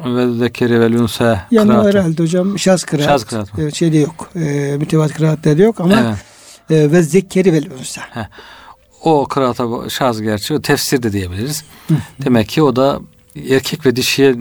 [0.06, 1.90] ve zekeri ve lünse Yani kıraatı.
[1.90, 3.06] herhalde hocam şaz kıraat.
[3.06, 3.50] Şaz kıraat.
[3.60, 4.30] Evet, şeyde yok.
[4.36, 5.94] E, mütevat kıraatlerde yok ama
[6.70, 6.82] evet.
[6.82, 8.02] e, ve zekeri ve lünse.
[9.04, 11.64] O kıraata şaz gerçi tefsir de diyebiliriz.
[11.88, 11.94] Hı.
[12.24, 13.00] Demek ki o da
[13.50, 14.36] erkek ve dişiye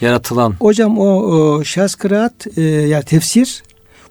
[0.00, 0.54] yaratılan.
[0.60, 3.62] Hocam o, o şaz kıraat e, yani tefsir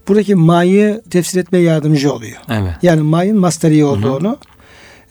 [0.08, 2.38] buradaki mayı tefsir etmeye yardımcı oluyor.
[2.50, 2.74] Evet.
[2.82, 4.38] Yani mayın masteri olduğunu.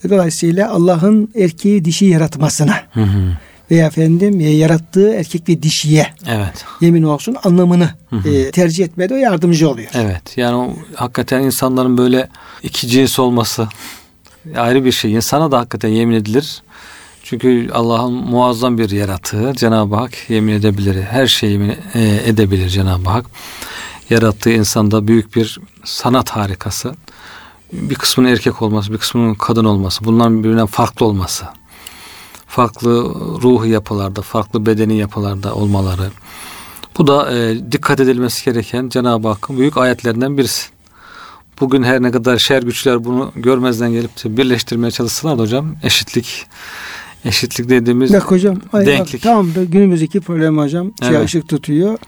[0.02, 0.10] Hı hı.
[0.10, 2.76] Dolayısıyla Allah'ın erkeği dişi yaratmasına.
[2.92, 3.36] Hı hı
[3.70, 6.64] veya efendim e, yarattığı erkek ve dişiye Evet.
[6.80, 8.28] yemin olsun anlamını Hı hı.
[8.28, 9.90] e, tercih etmede o yardımcı oluyor.
[9.94, 10.36] Evet.
[10.38, 12.28] Yani o, hakikaten insanların böyle
[12.62, 13.68] iki cins olması
[14.56, 15.12] ayrı bir şey.
[15.12, 16.62] İnsana da hakikaten yemin edilir.
[17.22, 21.02] Çünkü Allah'ın muazzam bir yaratığı Cenab-ı Hak yemin edebilir.
[21.02, 23.26] Her şeyi yemin e, edebilir Cenab-ı Hak.
[24.10, 26.94] Yarattığı insanda büyük bir sanat harikası.
[27.72, 30.04] Bir kısmının erkek olması, bir kısmının kadın olması.
[30.04, 31.44] Bunların birbirinden farklı olması.
[32.56, 32.90] Farklı
[33.42, 36.10] ruhu yapılarda, farklı bedeni yapılarda olmaları.
[36.98, 40.68] Bu da e, dikkat edilmesi gereken Cenab-ı Hakk'ın büyük ayetlerinden birisi.
[41.60, 46.46] Bugün her ne kadar şer güçler bunu görmezden gelip de birleştirmeye çalışsalar da hocam eşitlik
[47.24, 49.14] eşitlik dediğimiz Bak hocam ay, Denklik.
[49.14, 50.92] Bak, tam da günümüzdeki problem hocam.
[51.00, 51.24] Şey Evet.
[51.24, 51.98] ışık tutuyor.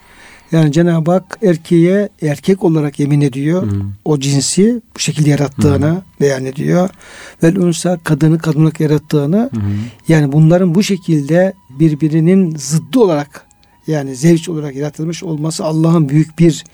[0.52, 3.62] Yani Cenab-ı Hak erkeğe erkek olarak yemin ediyor.
[3.62, 3.82] Hı.
[4.04, 6.90] O cinsi bu şekilde yarattığını beyan ediyor.
[7.42, 9.60] Ve unsa kadını kadın olarak yarattığını hı.
[10.08, 13.46] yani bunların bu şekilde birbirinin zıddı olarak
[13.86, 16.64] yani zevç olarak yaratılmış olması Allah'ın büyük bir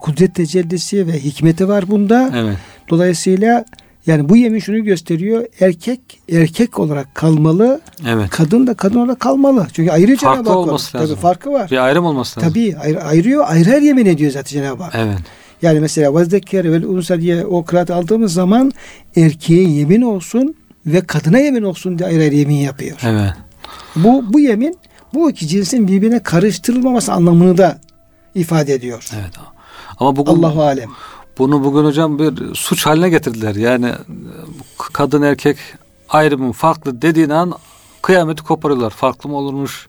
[0.00, 2.32] kudret tecellisi ve hikmeti var bunda.
[2.36, 2.56] Evet.
[2.88, 3.64] Dolayısıyla
[4.06, 5.46] yani bu yemin şunu gösteriyor.
[5.60, 6.00] Erkek
[6.32, 7.80] erkek olarak kalmalı.
[8.08, 8.30] Evet.
[8.30, 9.66] Kadın da kadın olarak kalmalı.
[9.72, 10.62] Çünkü ayrı Farklı Cenab-ı Hak var.
[10.62, 11.08] olması lazım.
[11.10, 11.70] Tabii farkı var.
[11.70, 12.52] Bir ayrım olması lazım.
[12.52, 13.44] Tabii ayrı, ayırıyor.
[13.48, 14.94] Ayrı her yemin ediyor zaten Cenab-ı Hak.
[14.96, 15.18] Evet.
[15.62, 18.72] Yani mesela vazdekkere vel unsa diye o kıraat aldığımız zaman
[19.16, 20.54] erkeğe yemin olsun
[20.86, 22.96] ve kadına yemin olsun diye ayrı ayrı yemin yapıyor.
[23.02, 23.32] Evet.
[23.96, 24.78] Bu, bu yemin
[25.14, 27.78] bu iki cinsin birbirine karıştırılmaması anlamını da
[28.34, 29.08] ifade ediyor.
[29.14, 29.30] Evet.
[29.98, 30.90] Ama bugün Allahu alem.
[31.38, 33.54] Bunu bugün hocam bir suç haline getirdiler.
[33.54, 33.92] Yani
[34.92, 35.56] kadın erkek
[36.08, 37.52] ayrımı farklı dediğin an
[38.02, 38.90] kıyameti koparıyorlar.
[38.90, 39.88] Farklı mı olurmuş?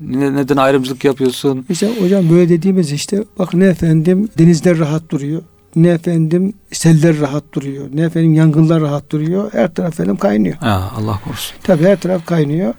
[0.00, 1.66] Ne- Neden ayrımcılık yapıyorsun?
[1.70, 5.42] İşte hocam böyle dediğimiz işte bak ne efendim denizler rahat duruyor.
[5.76, 7.84] Ne efendim seller rahat duruyor.
[7.94, 9.52] Ne efendim yangınlar rahat duruyor.
[9.52, 10.54] Her taraf efendim kaynıyor.
[10.56, 11.56] Ha, Allah korusun.
[11.62, 12.74] Tabii her taraf kaynıyor.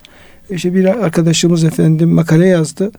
[0.50, 2.91] İşte bir arkadaşımız efendim makale yazdı.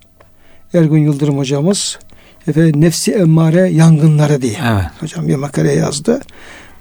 [0.74, 1.98] Ergun Yıldırım hocamız.
[2.48, 4.56] Efendim nefsi emmare yangınları diye.
[4.72, 4.84] Evet.
[5.00, 6.20] Hocam bir makale yazdı.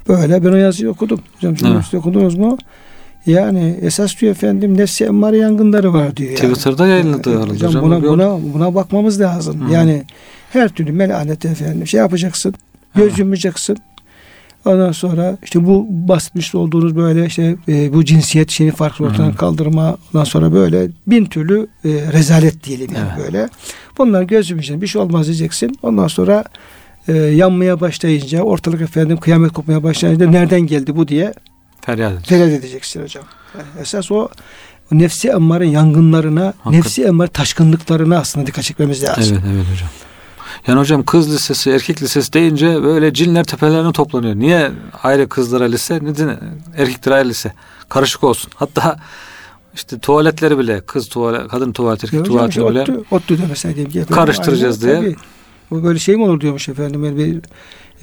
[0.07, 1.19] Böyle ben o yazıyı okudum.
[1.35, 1.93] Hocam şunu Evet.
[1.93, 2.57] okudunuz mu?
[3.25, 6.29] Yani esas diyor efendim nefsi emmare yangınları var diyor.
[6.29, 6.53] Yani.
[6.53, 7.83] Twitter'da yayınladı herhalde Hocam, hocam.
[7.83, 9.67] buna, buna, buna bakmamız lazım.
[9.69, 9.73] Hı.
[9.73, 10.03] Yani
[10.53, 12.53] her türlü melanet efendim şey yapacaksın.
[12.95, 13.77] Göz yumacaksın.
[14.65, 19.35] Ondan sonra işte bu bahsetmiş olduğunuz böyle işte e, bu cinsiyet şeyi farklı ortadan Hı.
[19.35, 23.25] kaldırma ondan sonra böyle bin türlü e, rezalet diyelim yani Evet.
[23.25, 23.49] böyle.
[23.97, 25.77] Bunlar göz yumacaksın bir şey olmaz diyeceksin.
[25.83, 26.43] Ondan sonra
[27.07, 31.33] e, yanmaya başlayınca ortalık efendim kıyamet kopmaya başlayınca nereden geldi bu diye
[31.81, 32.23] Feryat ediyor.
[32.25, 33.23] feryat edeceksin hocam.
[33.57, 34.15] Yani esas o,
[34.93, 36.71] o nefsi emmare yangınlarına, Hakikaten.
[36.79, 39.37] nefsi emmare taşkınlıklarına aslında dikkat çekmemiz lazım.
[39.41, 39.89] Evet evet hocam.
[40.67, 44.35] Yani hocam kız lisesi, erkek lisesi deyince böyle cinler tepelerine toplanıyor.
[44.35, 44.71] Niye
[45.03, 46.39] ayrı kızlara lise, neden
[46.77, 47.53] erkeklere ayrı lise?
[47.89, 48.51] Karışık olsun.
[48.55, 48.99] Hatta
[49.73, 53.71] işte tuvaletleri bile kız tuvalet, kadın tuvalet, erkek hocam tuvaleti işte bile ODTÜ, ODTÜ'de mesela
[53.71, 55.13] efendim, Karıştıracağız aynen, diye.
[55.13, 55.21] tabii.
[55.71, 57.05] Bu böyle şey mi olur diyormuş efendim.
[57.05, 57.41] Yani bir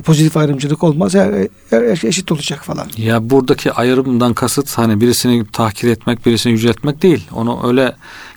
[0.03, 1.15] pozitif ayrımcılık olmaz.
[1.15, 2.87] Her, her, her şey eşit olacak falan.
[2.97, 7.29] ya buradaki ayrımdan kasıt hani birisini tahkir etmek, birisini yüceltmek değil.
[7.33, 7.95] Onu öyle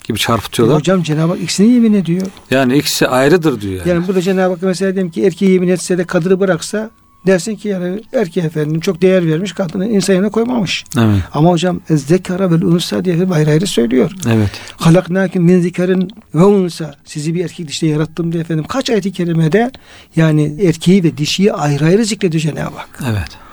[0.07, 0.77] gibi E çarpıtıyorlar.
[0.77, 2.27] hocam Cenab-ı Hak ikisini yemin ediyor.
[2.51, 3.73] Yani ikisi ayrıdır diyor.
[3.85, 3.89] Yani.
[3.89, 6.89] Yani burada Cenab-ı Hak mesela diyelim ki erkeği yemin etse de kadını bıraksa
[7.27, 10.85] dersin ki yani erkeğe efendim çok değer vermiş kadını insan yerine koymamış.
[10.97, 11.19] Evet.
[11.33, 14.11] Ama hocam zekara vel unsa diye ayrı ayrı söylüyor.
[14.29, 14.49] Evet.
[14.77, 19.71] halaknakin min zikerin ve unsa sizi bir erkek dişle yarattım diye efendim kaç ayet-i kerimede
[20.15, 22.99] yani erkeği ve dişiyi ayrı ayrı zikrediyor Cenab-ı Hak.
[23.11, 23.44] Evet.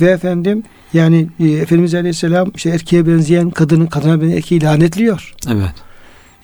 [0.00, 5.34] Ve efendim yani e, Efendimiz Aleyhisselam işte erkeğe benzeyen kadının kadına benzeyen erkeği lanetliyor.
[5.48, 5.74] Evet.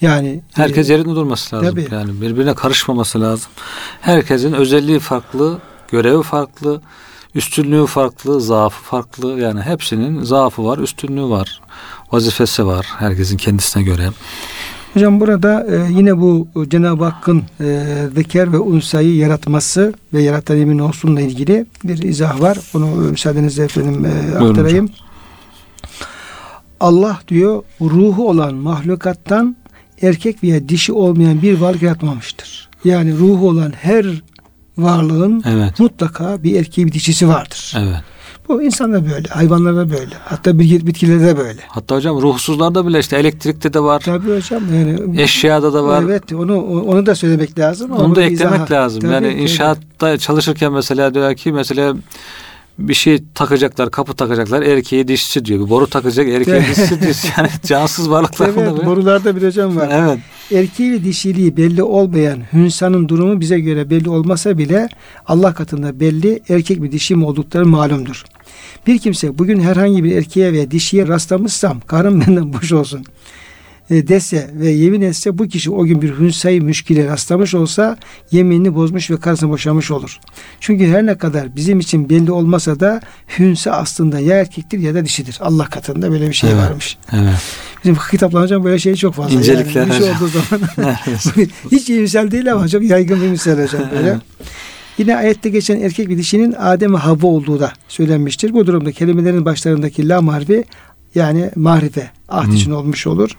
[0.00, 1.70] Yani Herkes e, yerinde durması lazım.
[1.70, 1.88] tabii.
[1.94, 3.50] Yani birbirine karışmaması lazım.
[4.00, 5.58] Herkesin özelliği farklı,
[5.90, 6.80] görevi farklı,
[7.34, 9.40] üstünlüğü farklı, zaafı farklı.
[9.40, 11.60] Yani hepsinin zaafı var, üstünlüğü var.
[12.12, 14.10] Vazifesi var herkesin kendisine göre.
[14.94, 20.78] Hocam burada e, yine bu Cenab-ı Hakk'ın e, zeker ve unsayı yaratması ve yaratan emin
[20.78, 22.58] olsunla ilgili bir izah var.
[22.74, 24.90] Bunu e, müsaadenizle efendim e, aktarayım.
[26.80, 29.56] Allah diyor ruhu olan mahlukattan
[30.02, 32.68] erkek veya dişi olmayan bir varlık yaratmamıştır.
[32.84, 34.22] Yani ruhu olan her
[34.78, 35.80] varlığın Evet.
[35.80, 37.74] mutlaka bir erkeği bir dişisi vardır.
[37.78, 38.00] Evet.
[38.48, 40.14] Bu insanda böyle, hayvanlarda böyle.
[40.24, 41.60] Hatta bitki- bitkilerde de böyle.
[41.68, 46.02] Hatta hocam ruhsuzlarda bile işte elektrikte de var, Tabii hocam yani eşyada da var.
[46.02, 47.90] Evet onu onu da söylemek lazım.
[47.90, 49.00] Onu da eklemek izah- lazım.
[49.00, 49.42] Tabii, yani tabii.
[49.42, 51.94] inşaatta çalışırken mesela diyor ki mesela
[52.78, 54.62] bir şey takacaklar, kapı takacaklar.
[54.62, 55.64] Erkeği dişisi diyor.
[55.64, 56.68] Bir boru takacak, erkeği Evet.
[56.76, 57.16] dişisi diyor.
[57.36, 58.86] Yani cansız varlıklar Evet, böyle.
[58.86, 59.88] borularda bir hocam var.
[59.92, 60.18] Evet.
[60.52, 64.88] Erkeği ve dişiliği belli olmayan hünsanın durumu bize göre belli olmasa bile
[65.26, 68.24] Allah katında belli erkek mi dişi mi oldukları malumdur.
[68.86, 73.04] Bir kimse bugün herhangi bir erkeğe veya dişiye rastlamışsam karım benden boş olsun
[74.08, 77.98] dese ve yemin etse bu kişi o gün bir hünsayı müşkile rastlamış olsa
[78.30, 80.18] yeminini bozmuş ve karısına boşamış olur.
[80.60, 83.00] Çünkü her ne kadar bizim için belli olmasa da
[83.38, 85.38] hünse aslında ya erkektir ya da dişidir.
[85.40, 86.62] Allah katında böyle bir şey Evet.
[86.62, 86.96] varmış.
[87.12, 87.34] Evet.
[87.84, 89.38] Bizim kitaplar hocam böyle şey çok fazla.
[89.38, 90.96] İncelikler Yani bir şey olduğu zaman
[91.72, 94.18] hiç iyimsel değil ama çok yaygın bir misal hocam böyle.
[94.98, 98.52] Yine ayette geçen erkek ve dişinin Adem ve Havva olduğu da söylenmiştir.
[98.52, 100.64] Bu durumda kelimelerin başlarındaki la harfi
[101.14, 102.52] yani marife ahd Hı.
[102.54, 103.30] için olmuş olur.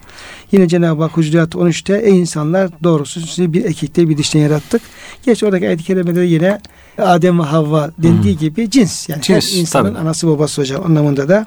[0.52, 4.82] Yine Cenab-ı Hak Hucurat 13'te ey insanlar doğrusu sizi bir erkekte bir dişten yarattık.
[5.26, 6.60] Geç oradaki ayet-i kerimeleri yine
[6.98, 9.08] Adem ve Havva dendiği gibi cins.
[9.08, 9.98] Yani Cins, her insanın tabii.
[9.98, 11.46] anası babası hocam anlamında da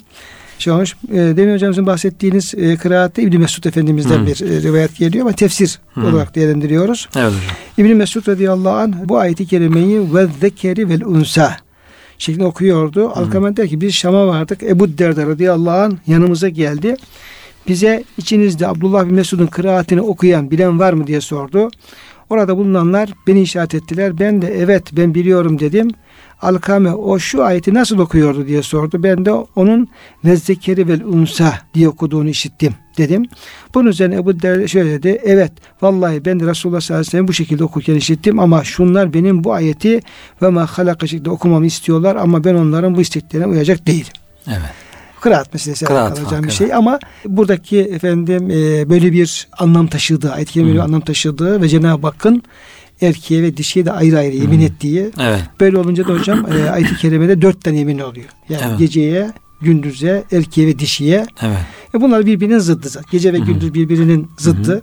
[0.59, 0.95] şey olmuş.
[1.11, 4.25] E, demin hocamızın bahsettiğiniz e, kıraatte İbni Mesud Efendimiz'den Hı.
[4.27, 6.07] bir e, rivayet geliyor ama tefsir Hı.
[6.07, 7.09] olarak değerlendiriyoruz.
[7.15, 7.41] Evet hocam.
[7.77, 11.57] İbn Mesud radıyallahu anh bu ayeti kerimeyi ve zekeri vel unsa
[12.17, 13.09] şeklinde okuyordu.
[13.15, 14.63] Alkamen der ki biz Şam'a vardık.
[14.63, 16.95] Ebu Derda radıyallahu anh yanımıza geldi.
[17.67, 21.69] Bize içinizde Abdullah bin Mesud'un kıraatini okuyan bilen var mı diye sordu.
[22.29, 24.19] Orada bulunanlar beni işaret ettiler.
[24.19, 25.91] Ben de evet ben biliyorum dedim.
[26.41, 29.03] Alkame o şu ayeti nasıl okuyordu diye sordu.
[29.03, 29.87] Ben de onun
[30.25, 33.25] ve zekeri vel unsa diye okuduğunu işittim dedim.
[33.73, 35.21] Bunun üzerine Ebu Derda şöyle dedi.
[35.23, 39.13] Evet vallahi ben de Resulullah sallallahu aleyhi ve sellem bu şekilde okurken işittim ama şunlar
[39.13, 39.99] benim bu ayeti
[40.41, 44.13] ve ma halaka şeklinde okumamı istiyorlar ama ben onların bu isteklerine uyacak değilim.
[44.47, 44.87] Evet.
[45.21, 50.51] Kıraat meselesi Kıraat farkı, bir şey ama buradaki efendim e, böyle bir anlam taşıdığı, ayet
[50.51, 50.83] kerimeleri Hı.
[50.83, 52.43] anlam taşıdığı ve Cenab-ı Hakk'ın
[53.01, 54.63] erkeğe ve dişiye de ayrı ayrı yemin Hı.
[54.63, 55.41] ettiği Evet.
[55.59, 58.25] Böyle olunca da hocam e, ayet-i kerimede dört tane yemin oluyor.
[58.49, 58.79] Yani Evet.
[58.79, 59.31] geceye,
[59.61, 61.25] gündüze, erkeğe ve dişiye.
[61.41, 61.57] Evet.
[61.95, 63.01] E bunlar birbirinin zıddı.
[63.11, 64.81] Gece ve gündüz birbirinin zıddı.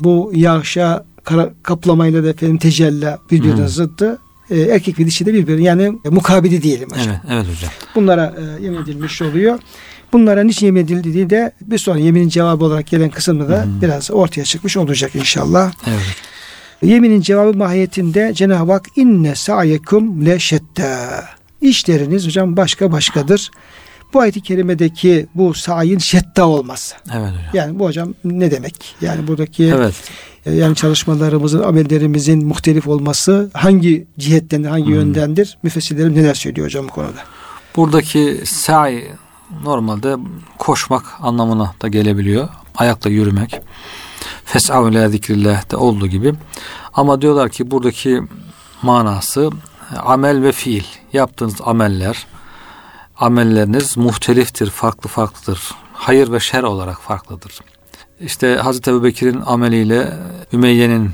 [0.00, 4.18] Bu yağışa kara, kaplamayla da efendim tecella birbirinin zıddı.
[4.50, 7.06] E, erkek ve dişi de birbirinin yani e, mukabili diyelim hocam.
[7.08, 7.20] Evet.
[7.30, 7.70] Evet hocam.
[7.94, 9.58] Bunlara e, yemin edilmiş oluyor.
[10.12, 13.82] Bunlara niçin yemin edildiği de bir sonra yeminin cevabı olarak gelen kısımda da Hı hı.
[13.82, 15.72] biraz ortaya çıkmış olacak inşallah.
[15.86, 16.16] Evet.
[16.82, 21.24] Yeminin cevabı mahiyetinde Cenab-ı Hak inne sa'yekum leşetta.
[21.60, 23.50] İşleriniz hocam başka başkadır.
[24.14, 26.94] Bu ayet-i kerimedeki bu sa'yin şetta olması.
[27.12, 27.42] Evet hocam.
[27.52, 28.94] Yani bu hocam ne demek?
[29.00, 29.94] Yani buradaki Evet.
[30.46, 34.94] e, yani çalışmalarımızın, amellerimizin muhtelif olması hangi cihetten, hangi Hmm.
[34.94, 35.58] yöndendir?
[35.62, 37.20] Müfessirlerim neler söylüyor hocam bu konuda?
[37.76, 39.04] Buradaki sa'i
[39.64, 40.16] normalde
[40.58, 42.48] koşmak anlamına da gelebiliyor.
[42.76, 43.60] Ayakla yürümek.
[44.52, 46.34] Fes'av ila zikrillah de olduğu gibi.
[46.92, 48.22] Ama diyorlar ki buradaki
[48.82, 49.50] manası
[49.96, 50.84] amel ve fiil.
[51.12, 52.26] Yaptığınız ameller,
[53.16, 55.60] amelleriniz muhteliftir, farklı farklıdır.
[55.92, 57.58] Hayır ve şer olarak farklıdır.
[58.20, 60.12] İşte Hazreti Ebubekir'in ameliyle
[60.52, 61.10] Ümeyye'nin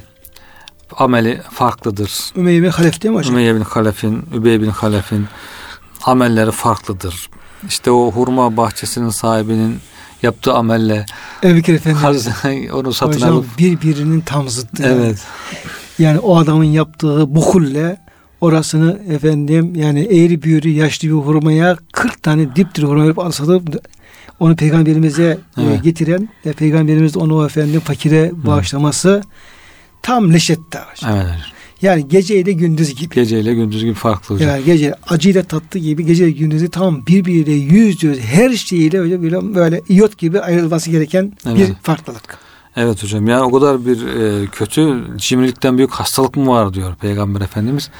[0.97, 2.33] ameli farklıdır.
[2.37, 3.33] Ümeyye bin Halef değil mi hocam?
[3.33, 5.27] Ümeyye bin Halef'in, Übey bin Halef'in
[6.05, 7.31] amelleri farklıdır.
[7.69, 9.81] İşte o hurma bahçesinin sahibinin
[10.23, 11.07] yaptığı amelle
[11.45, 12.71] Ebu Bekir Efendi.
[12.73, 14.83] onu satın Hocam alıp birbirinin tam zıttı.
[14.87, 15.19] evet
[15.99, 17.97] Yani o adamın yaptığı bukulle
[18.41, 23.83] orasını efendim yani eğri büğrü yaşlı bir hurmaya 40 tane diptir hurma verip alsatıp
[24.41, 25.83] onu peygamberimize e, Evet.
[25.85, 29.23] getiren ve peygamberimiz onu efendim fakire bağışlaması
[30.03, 31.27] tam leşette evet
[31.83, 33.15] Yani gece ile gündüz gibi.
[33.15, 34.49] geceyle gündüz gibi farklı hocam.
[34.49, 39.55] Yani gece acıyla tatlı gibi gece gündüzü tam birbiriyle yüz yüz her şeyiyle öyle böyle,
[39.55, 41.73] böyle iyot gibi ayrılması gereken bir Evet.
[41.83, 42.39] farklılık.
[42.77, 47.41] Evet hocam yani o kadar bir e, kötü cimrilikten büyük hastalık mı var diyor Peygamber
[47.41, 47.91] Efendimiz.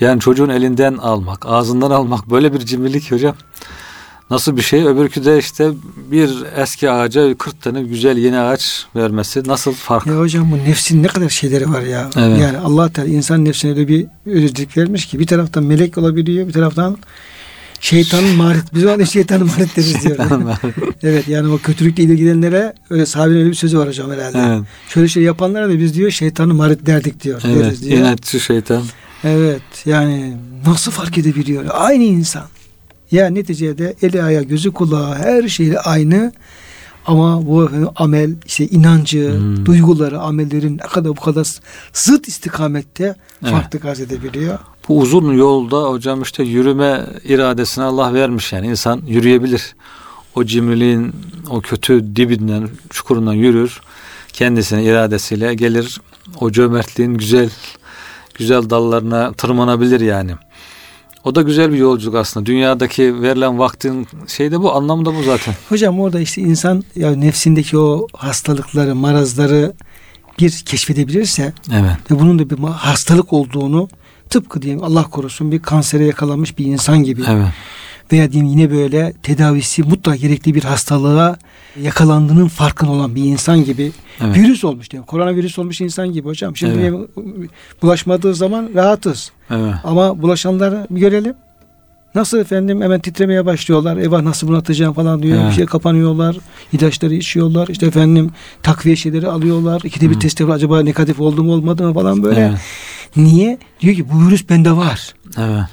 [0.00, 3.34] Yani çocuğun elinden almak, ağzından almak böyle bir cimrilik hocam.
[4.30, 4.86] Nasıl bir şey?
[4.86, 5.70] Öbürkü de işte
[6.10, 10.06] bir eski ağaca 40 tane güzel yeni ağaç vermesi nasıl fark?
[10.06, 12.10] Ya hocam bu nefsin ne kadar şeyleri var ya.
[12.16, 12.40] Evet.
[12.40, 16.52] Yani Allah Teala insan nefsine öyle bir özellik vermiş ki bir taraftan melek olabiliyor bir
[16.52, 16.96] taraftan
[17.80, 18.74] şeytanın maharet.
[18.74, 20.16] Biz ona şeytanın maharet deriz diyor.
[21.02, 24.38] evet yani o kötülükle ilgilenenlere öyle sahabenin öyle bir sözü var hocam herhalde.
[24.38, 27.42] evet, Şöyle şey yapanlara da biz diyor şeytanın maharet derdik diyor.
[27.44, 27.64] evet.
[27.64, 27.98] deriz diyor.
[27.98, 28.82] İnatçı şeytan.
[29.24, 31.64] Evet yani nasıl fark edebiliyor?
[31.70, 32.44] Aynı insan.
[33.14, 36.32] Ya neticede eli ayağı gözü kulağı her şeyle aynı
[37.06, 39.66] ama bu efendim amel işte inancı, Hmm.
[39.66, 41.46] duyguları, amellerin ne kadar bu kadar
[41.92, 43.52] zıt istikamette Evet.
[43.52, 44.58] farklı arz edebiliyor.
[44.88, 49.74] Bu uzun yolda hocam işte yürüme iradesini Allah vermiş yani insan yürüyebilir.
[50.34, 51.12] O cimriliğin
[51.50, 53.80] o kötü dibinden çukurundan yürür.
[54.32, 56.00] Kendisine iradesiyle gelir.
[56.40, 57.50] O cömertliğin güzel
[58.34, 60.32] güzel dallarına tırmanabilir yani.
[61.24, 62.46] O da güzel bir yolculuk aslında.
[62.46, 65.54] Dünyadaki verilen vaktin şey de bu anlamda bu zaten.
[65.68, 69.72] Hocam orada işte insan ya nefsindeki o hastalıkları, marazları
[70.38, 72.10] bir keşfedebilirse Evet.
[72.10, 73.88] ve bunun da bir hastalık olduğunu
[74.30, 77.48] tıpkı diyelim Allah korusun bir kansere yakalanmış bir insan gibi Evet.
[78.12, 81.36] Veya diyeyim yine böyle tedavisi mutlaka gerekli bir hastalığa
[81.82, 83.92] yakalandığının farkında olan bir insan gibi
[84.24, 84.36] Evet.
[84.36, 85.04] virüs olmuş diyor.
[85.06, 86.56] Koronavirüs olmuş insan gibi hocam.
[86.56, 86.80] Şimdi Evet.
[86.80, 87.48] diyelim,
[87.82, 89.30] bulaşmadığı zaman rahatız.
[89.50, 89.74] Evet.
[89.84, 91.34] Ama bulaşanları bir görelim.
[92.14, 93.96] Nasıl efendim hemen titremeye başlıyorlar.
[93.96, 95.38] Eyvah nasıl bunu atacağım falan diyor.
[95.40, 95.50] Evet.
[95.50, 96.36] Bir şey kapanıyorlar.
[96.72, 97.68] ilaçları içiyorlar.
[97.68, 98.30] İşte efendim
[98.62, 99.80] takviye şeyleri alıyorlar.
[99.84, 100.56] İkide bir test yapıyor.
[100.56, 102.40] Acaba negatif oldu mu olmadı mı falan böyle.
[102.40, 102.58] Evet.
[103.16, 103.58] Niye?
[103.80, 105.14] Diyor ki bu virüs bende var.
[105.38, 105.64] Evet.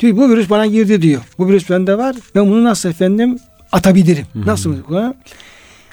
[0.00, 1.20] Diyor bu virüs bana girdi diyor.
[1.38, 2.16] Bu virüs bende var.
[2.34, 3.38] Ben bunu nasıl efendim
[3.72, 4.26] atabilirim?
[4.32, 4.46] Hı hı.
[4.46, 4.74] Nasıl?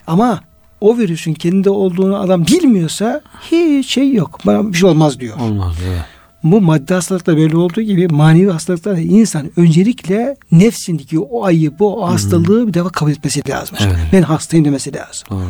[0.07, 0.41] Ama
[0.81, 4.39] o virüsün kendinde olduğunu adam bilmiyorsa hiç şey yok.
[4.45, 5.37] Bana bir şey olmaz diyor.
[5.39, 5.75] Olmaz.
[5.87, 6.01] Evet.
[6.43, 12.67] Bu maddi hastalıkta böyle olduğu gibi manevi hastalıklarda insan öncelikle nefsindeki o ayıbı, o hastalığı
[12.67, 13.77] bir defa kabul etmesi lazım.
[13.81, 13.95] Evet.
[14.13, 15.27] Ben hastayım demesi lazım.
[15.29, 15.45] Doğru.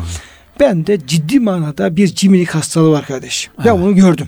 [0.60, 3.52] Ben de ciddi manada bir cimrilik hastalığı var kardeşim.
[3.58, 3.80] Ben Evet.
[3.82, 4.26] bunu gördüm.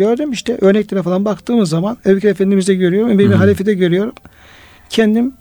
[0.00, 3.34] Gördüm işte örneklere falan baktığımız zaman Ebu Efendimiz'de görüyorum, Hı hı.
[3.34, 4.12] Halefe'de görüyorum.
[4.90, 5.32] Kendim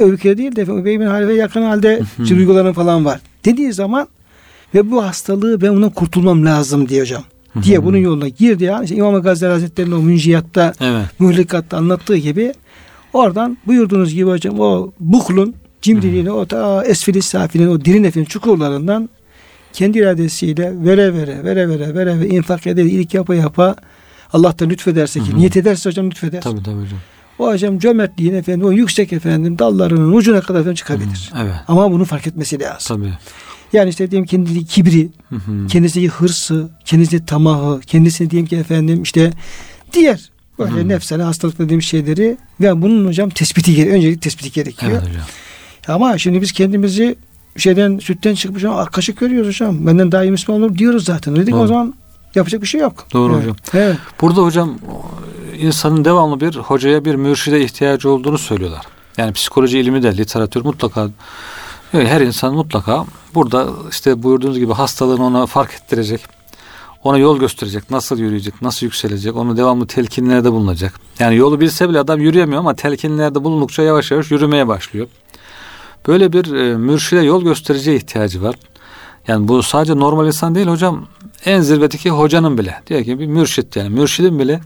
[0.00, 2.00] Ebu değil de Ebu Bekir Halefe yakın halde
[2.30, 3.20] duygularım falan var.
[3.44, 4.08] Dediği zaman
[4.74, 7.22] ve bu hastalığı ben bundan kurtulmam lazım diye hocam.
[7.62, 8.82] Diye bunun yoluna girdi ya.
[8.82, 11.20] İşte İmam Gazali Hazretleri'nin o münciyatta Evet.
[11.20, 12.52] mühlikatta anlattığı gibi
[13.12, 19.08] oradan buyurduğunuz gibi hocam o buhlun cimriliğini o ta esfili safinin o derin efendim çukurlarından
[19.72, 23.76] kendi iradesiyle vere vere vere vere vere ve infak eder iyilik yapa yapa
[24.32, 25.38] Allah da lütfederse ki Hı hı.
[25.38, 26.40] niyet ederse hocam lütfeder.
[26.40, 26.98] Tabii tabii hocam.
[27.38, 31.32] O hocam cömertliğin efendim o yüksek efendim dallarının ucuna kadar efendim çıkabilir.
[31.42, 31.54] Evet.
[31.68, 32.96] Ama bunu fark etmesi lazım.
[32.96, 33.12] Tabii.
[33.72, 35.66] Yani işte diyelim kendi kibri, Hı hı.
[35.66, 39.32] kendisindeki hırsı, kendisindeki tamahı, kendisine diyelim ki efendim işte
[39.92, 40.88] diğer böyle Hı.
[40.88, 43.96] nefsane hastalık dediğim şeyleri ve bunun hocam tespiti gerekiyor.
[43.96, 44.92] Öncelikle tespiti gerekiyor.
[44.92, 45.22] Evet hocam.
[45.88, 47.16] Ama şimdi biz kendimizi
[47.56, 49.86] şeyden sütten çıkmış ama kaşık görüyoruz hocam.
[49.86, 51.36] Benden daha iyi Müslüman olur diyoruz zaten.
[51.36, 51.62] Dedik Doğru.
[51.62, 51.94] o zaman
[52.38, 53.06] yapacak bir şey yok.
[53.12, 53.42] Doğru evet.
[53.42, 53.56] hocam.
[53.74, 53.96] Evet.
[54.20, 54.78] Burada hocam
[55.58, 58.86] insanın devamlı bir hocaya bir mürşide ihtiyacı olduğunu söylüyorlar.
[59.16, 61.08] Yani psikoloji ilmi de literatür mutlaka
[61.94, 66.20] evet, her insan mutlaka burada işte buyurduğunuz gibi hastalığını ona fark ettirecek.
[67.04, 67.90] Ona yol gösterecek.
[67.90, 69.36] Nasıl yürüyecek, nasıl yükselecek.
[69.36, 70.94] Onu devamlı telkinlerde bulunacak.
[71.18, 75.06] Yani yolu bilse bile adam yürüyemiyor ama telkinlerde bulundukça yavaş yavaş yürümeye başlıyor.
[76.06, 78.54] Böyle bir e, mürşide yol göstericiye ihtiyacı var.
[79.28, 81.06] Yani bu sadece normal insan değil hocam.
[81.44, 82.74] En zirvedeki hocanın bile.
[82.86, 83.88] Diyor ki bir mürşit yani.
[83.88, 84.60] Mürşidin bile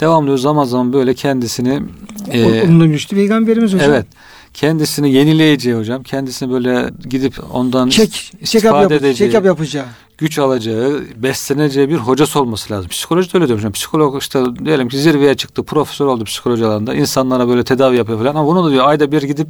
[0.00, 1.82] devamlı zaman zaman böyle kendisini
[2.30, 3.90] e, Onunla güçlü peygamberimiz hocam.
[3.90, 4.06] evet
[4.54, 6.02] kendisini yenileyeceği hocam.
[6.02, 9.84] Kendisini böyle gidip ondan Çek, check up, yap, edeceği, check up yapacağı.
[10.18, 12.88] güç alacağı, besleneceği bir hocası olması lazım.
[12.88, 13.72] Psikoloji de öyle diyor hocam.
[13.72, 16.94] Psikolog işte diyelim ki zirveye çıktı, profesör oldu psikoloji alanında.
[16.94, 19.48] insanlara böyle tedavi yapıyor falan ama bunu da diyor ayda bir gidip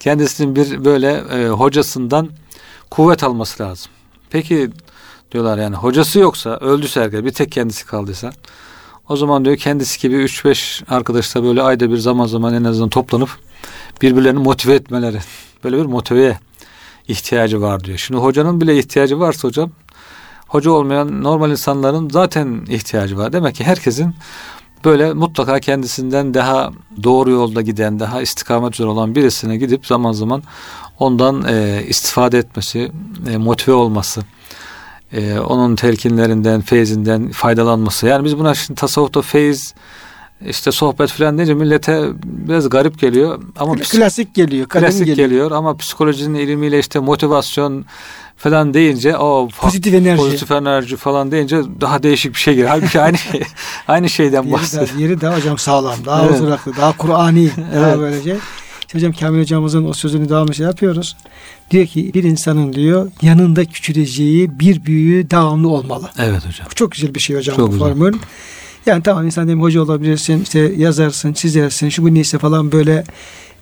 [0.00, 2.28] kendisinin bir böyle e, hocasından
[2.90, 3.92] kuvvet alması lazım.
[4.30, 4.70] Peki
[5.32, 8.32] diyorlar yani hocası yoksa öldüyse herkes bir tek kendisi kaldıysa
[9.08, 13.30] o zaman diyor kendisi gibi 3-5 arkadaşla böyle ayda bir zaman zaman en azından toplanıp
[14.02, 15.18] birbirlerini motive etmeleri
[15.64, 16.38] böyle bir motiveye
[17.08, 17.98] ihtiyacı var diyor.
[17.98, 19.70] Şimdi hocanın bile ihtiyacı varsa hocam
[20.48, 23.32] hoca olmayan normal insanların zaten ihtiyacı var.
[23.32, 24.14] Demek ki herkesin
[24.84, 26.70] böyle mutlaka kendisinden daha
[27.02, 30.42] doğru yolda giden, daha istikamet üzere olan birisine gidip zaman zaman
[30.98, 32.92] ondan e, istifade etmesi,
[33.30, 34.22] e, motive olması,
[35.12, 38.06] e, onun telkinlerinden, feyzinden faydalanması.
[38.06, 39.74] Yani biz buna şimdi tasavvufta feyiz,
[40.48, 43.42] işte sohbet falan deyince millete biraz garip geliyor.
[43.58, 44.68] Ama Klasik geliyor.
[44.68, 45.16] Klasik geliyor.
[45.28, 45.50] geliyor.
[45.50, 47.84] ama psikolojinin ilmiyle işte motivasyon
[48.36, 50.22] falan deyince o Pozitif enerji.
[50.22, 52.70] pozitif enerji falan deyince daha değişik bir şey geliyor.
[52.70, 53.16] Halbuki aynı
[53.88, 54.98] aynı şeyden Yeri bahsediyor.
[54.98, 55.96] yeri daha hocam sağlam.
[56.06, 56.40] Daha Evet.
[56.40, 56.76] oturaklı.
[56.76, 57.50] Daha Kur'ani.
[57.74, 57.98] Daha Evet.
[57.98, 58.36] böylece.
[58.92, 61.16] Hocam Kamil hocamızın o sözünü devamlı şey yapıyoruz.
[61.70, 66.10] Diyor ki bir insanın diyor yanında küçüleceği bir büyüğü devamlı olmalı.
[66.18, 66.66] Evet hocam.
[66.70, 67.88] Bu çok güzel bir şey hocam Çok bu güzel.
[67.88, 68.18] formül.
[68.86, 73.04] Yani tamam insan diyelim hoca olabilirsin, işte yazarsın, çizersin, şu bu neyse falan böyle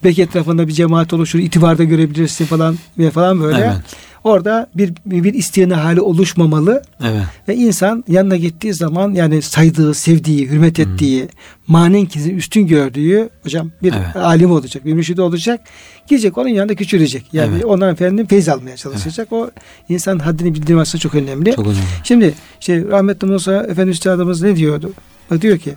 [0.04, 3.58] belki etrafında bir cemaat oluşur, itibarda görebilirsin falan ve falan böyle.
[3.58, 3.76] Evet.
[4.24, 7.22] Orada bir bir isteyene hali oluşmamalı Evet.
[7.48, 10.84] ve insan yanına gittiği zaman yani saydığı, sevdiği, hürmet Hmm.
[10.94, 11.28] ettiği,
[11.66, 14.16] manen ki üstün gördüğü hocam bir Evet.
[14.16, 15.60] alim olacak, bir mürşidi olacak.
[16.08, 17.24] Gidecek onun yanında küçülecek.
[17.32, 17.64] Yani Evet.
[17.64, 19.32] ondan efendim feyz almaya çalışacak.
[19.32, 19.50] O
[19.88, 21.52] insan haddini bildirmesi çok önemli.
[21.56, 21.78] Çok önemli.
[22.04, 24.92] Şimdi işte rahmetli Musa Efendi Üstadımız ne diyordu?
[25.30, 25.74] Bak diyor ki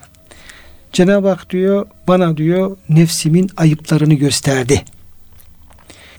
[0.92, 4.84] Cenab-ı Hak diyor bana diyor nefsimin ayıplarını gösterdi.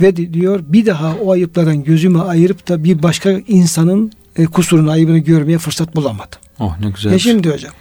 [0.02, 4.92] Ve di- diyor bir daha o ayıplardan gözümü ayırıp da bir başka insanın e, kusurunu
[4.92, 6.40] ayıbını görmeye fırsat bulamadım.
[6.60, 7.12] Oh ne güzel.
[7.12, 7.74] Ya şimdi hocam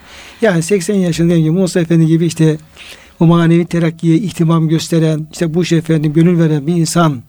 [0.42, 2.56] yani 80 yaşındayım ki Musa Efendi gibi işte
[3.20, 7.22] o manevi terakkiye ihtimam gösteren işte bu şey efendim gönül veren bir insan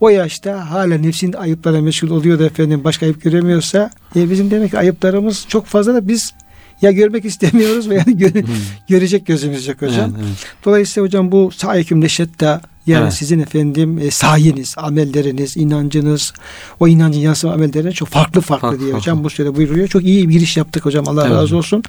[0.00, 4.70] o yaşta hala nefsin ayıplarına meşgul oluyor da efendim başka ayıp göremiyorsa e, bizim demek
[4.70, 6.34] ki ayıplarımız çok fazla da biz
[6.82, 8.44] Ya görmek istemiyoruz veya gö-
[8.88, 10.10] görecek gözümüz yok hocam.
[10.16, 10.46] Evet, evet.
[10.64, 13.12] Dolayısıyla hocam bu sahiküm neşetta yani Evet.
[13.14, 16.32] sizin efendim e, sayeniz, amelleriniz, inancınız,
[16.80, 19.00] o inancın yansıma amelleriniz çok farklı farklı, Farklı, diye farklı.
[19.02, 19.88] hocam bu sürede buyuruyor.
[19.88, 21.08] Çok iyi bir giriş yaptık hocam.
[21.08, 21.82] Allah Evet razı olsun.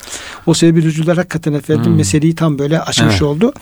[0.46, 1.96] O sebebi rücular hakikaten efendim Hmm.
[1.96, 3.22] meseleyi tam böyle açmış Evet.
[3.22, 3.54] oldu.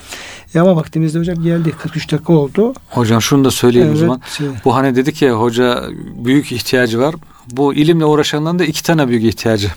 [0.54, 1.72] E ama vaktimizde hocam geldi.
[1.82, 2.74] 43 dakika oldu.
[2.88, 4.20] Hocam şunu da söyleyeyim o zaman.
[4.38, 5.84] şey, Bu hani dedik ya hoca
[6.24, 7.14] büyük ihtiyacı var.
[7.50, 9.68] Bu ilimle uğraşanların da iki tane büyük ihtiyacı.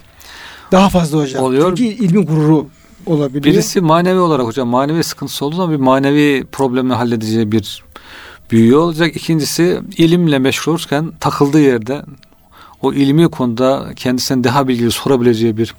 [0.74, 1.44] Daha fazla hocam.
[1.44, 1.76] Oluyor.
[1.78, 2.68] Çünkü ilmin gururu
[3.06, 3.44] olabiliyor.
[3.44, 7.84] Birisi manevi olarak hocam manevi sıkıntısı olduğu zaman bir manevi problemle halledeceği bir
[8.52, 9.16] büyüğü olacak.
[9.16, 12.02] İkincisi ilimle meşgul olurken takıldığı yerde
[12.82, 15.76] o ilmi konuda kendisinden daha bilgili sorabileceği bir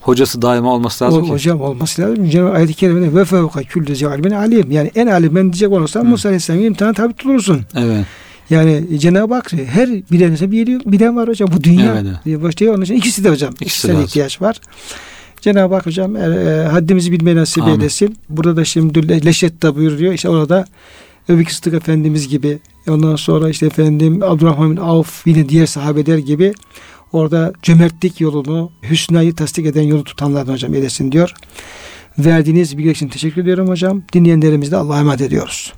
[0.00, 1.32] hocası daima olması lazım O, ki.
[1.32, 2.30] hocam olması lazım.
[2.30, 4.06] Cenab-ı ayet-i kerimede ve fevka külle
[4.36, 4.70] alim.
[4.70, 7.60] Yani en alim ben diyecek olursan Musa Aleyhisselam'ın imtihana tabi tutulursun.
[7.76, 8.06] Evet.
[8.50, 11.48] Yani Cenab-ı Hak her bileninize bir bilen, var hocam.
[11.52, 12.16] Bu dünya Evet, evet.
[12.24, 12.74] diye başlıyor.
[12.74, 13.50] Onun için ikisi de hocam.
[13.52, 14.06] İkisi İkisine lazım.
[14.06, 14.60] ihtiyaç var.
[15.40, 18.16] Cenab-ı Hak hocam e, e, haddimizi bilmeyi nasip eylesin.
[18.28, 20.12] Burada da şimdi Le- Leşet'te buyuruyor.
[20.12, 20.64] İşte orada
[21.28, 26.52] Ebu Sıddık Efendimiz gibi ondan sonra işte efendim Abdurrahman bin Avf yine diğer sahabeler gibi
[27.12, 31.34] orada cömertlik yolunu, hüsnayı tasdik eden yolu tutanlardan hocam eylesin diyor.
[32.18, 34.02] Verdiğiniz bilgi için teşekkür ediyorum hocam.
[34.12, 35.72] Dinleyenlerimizi de Allah'a emanet ediyoruz.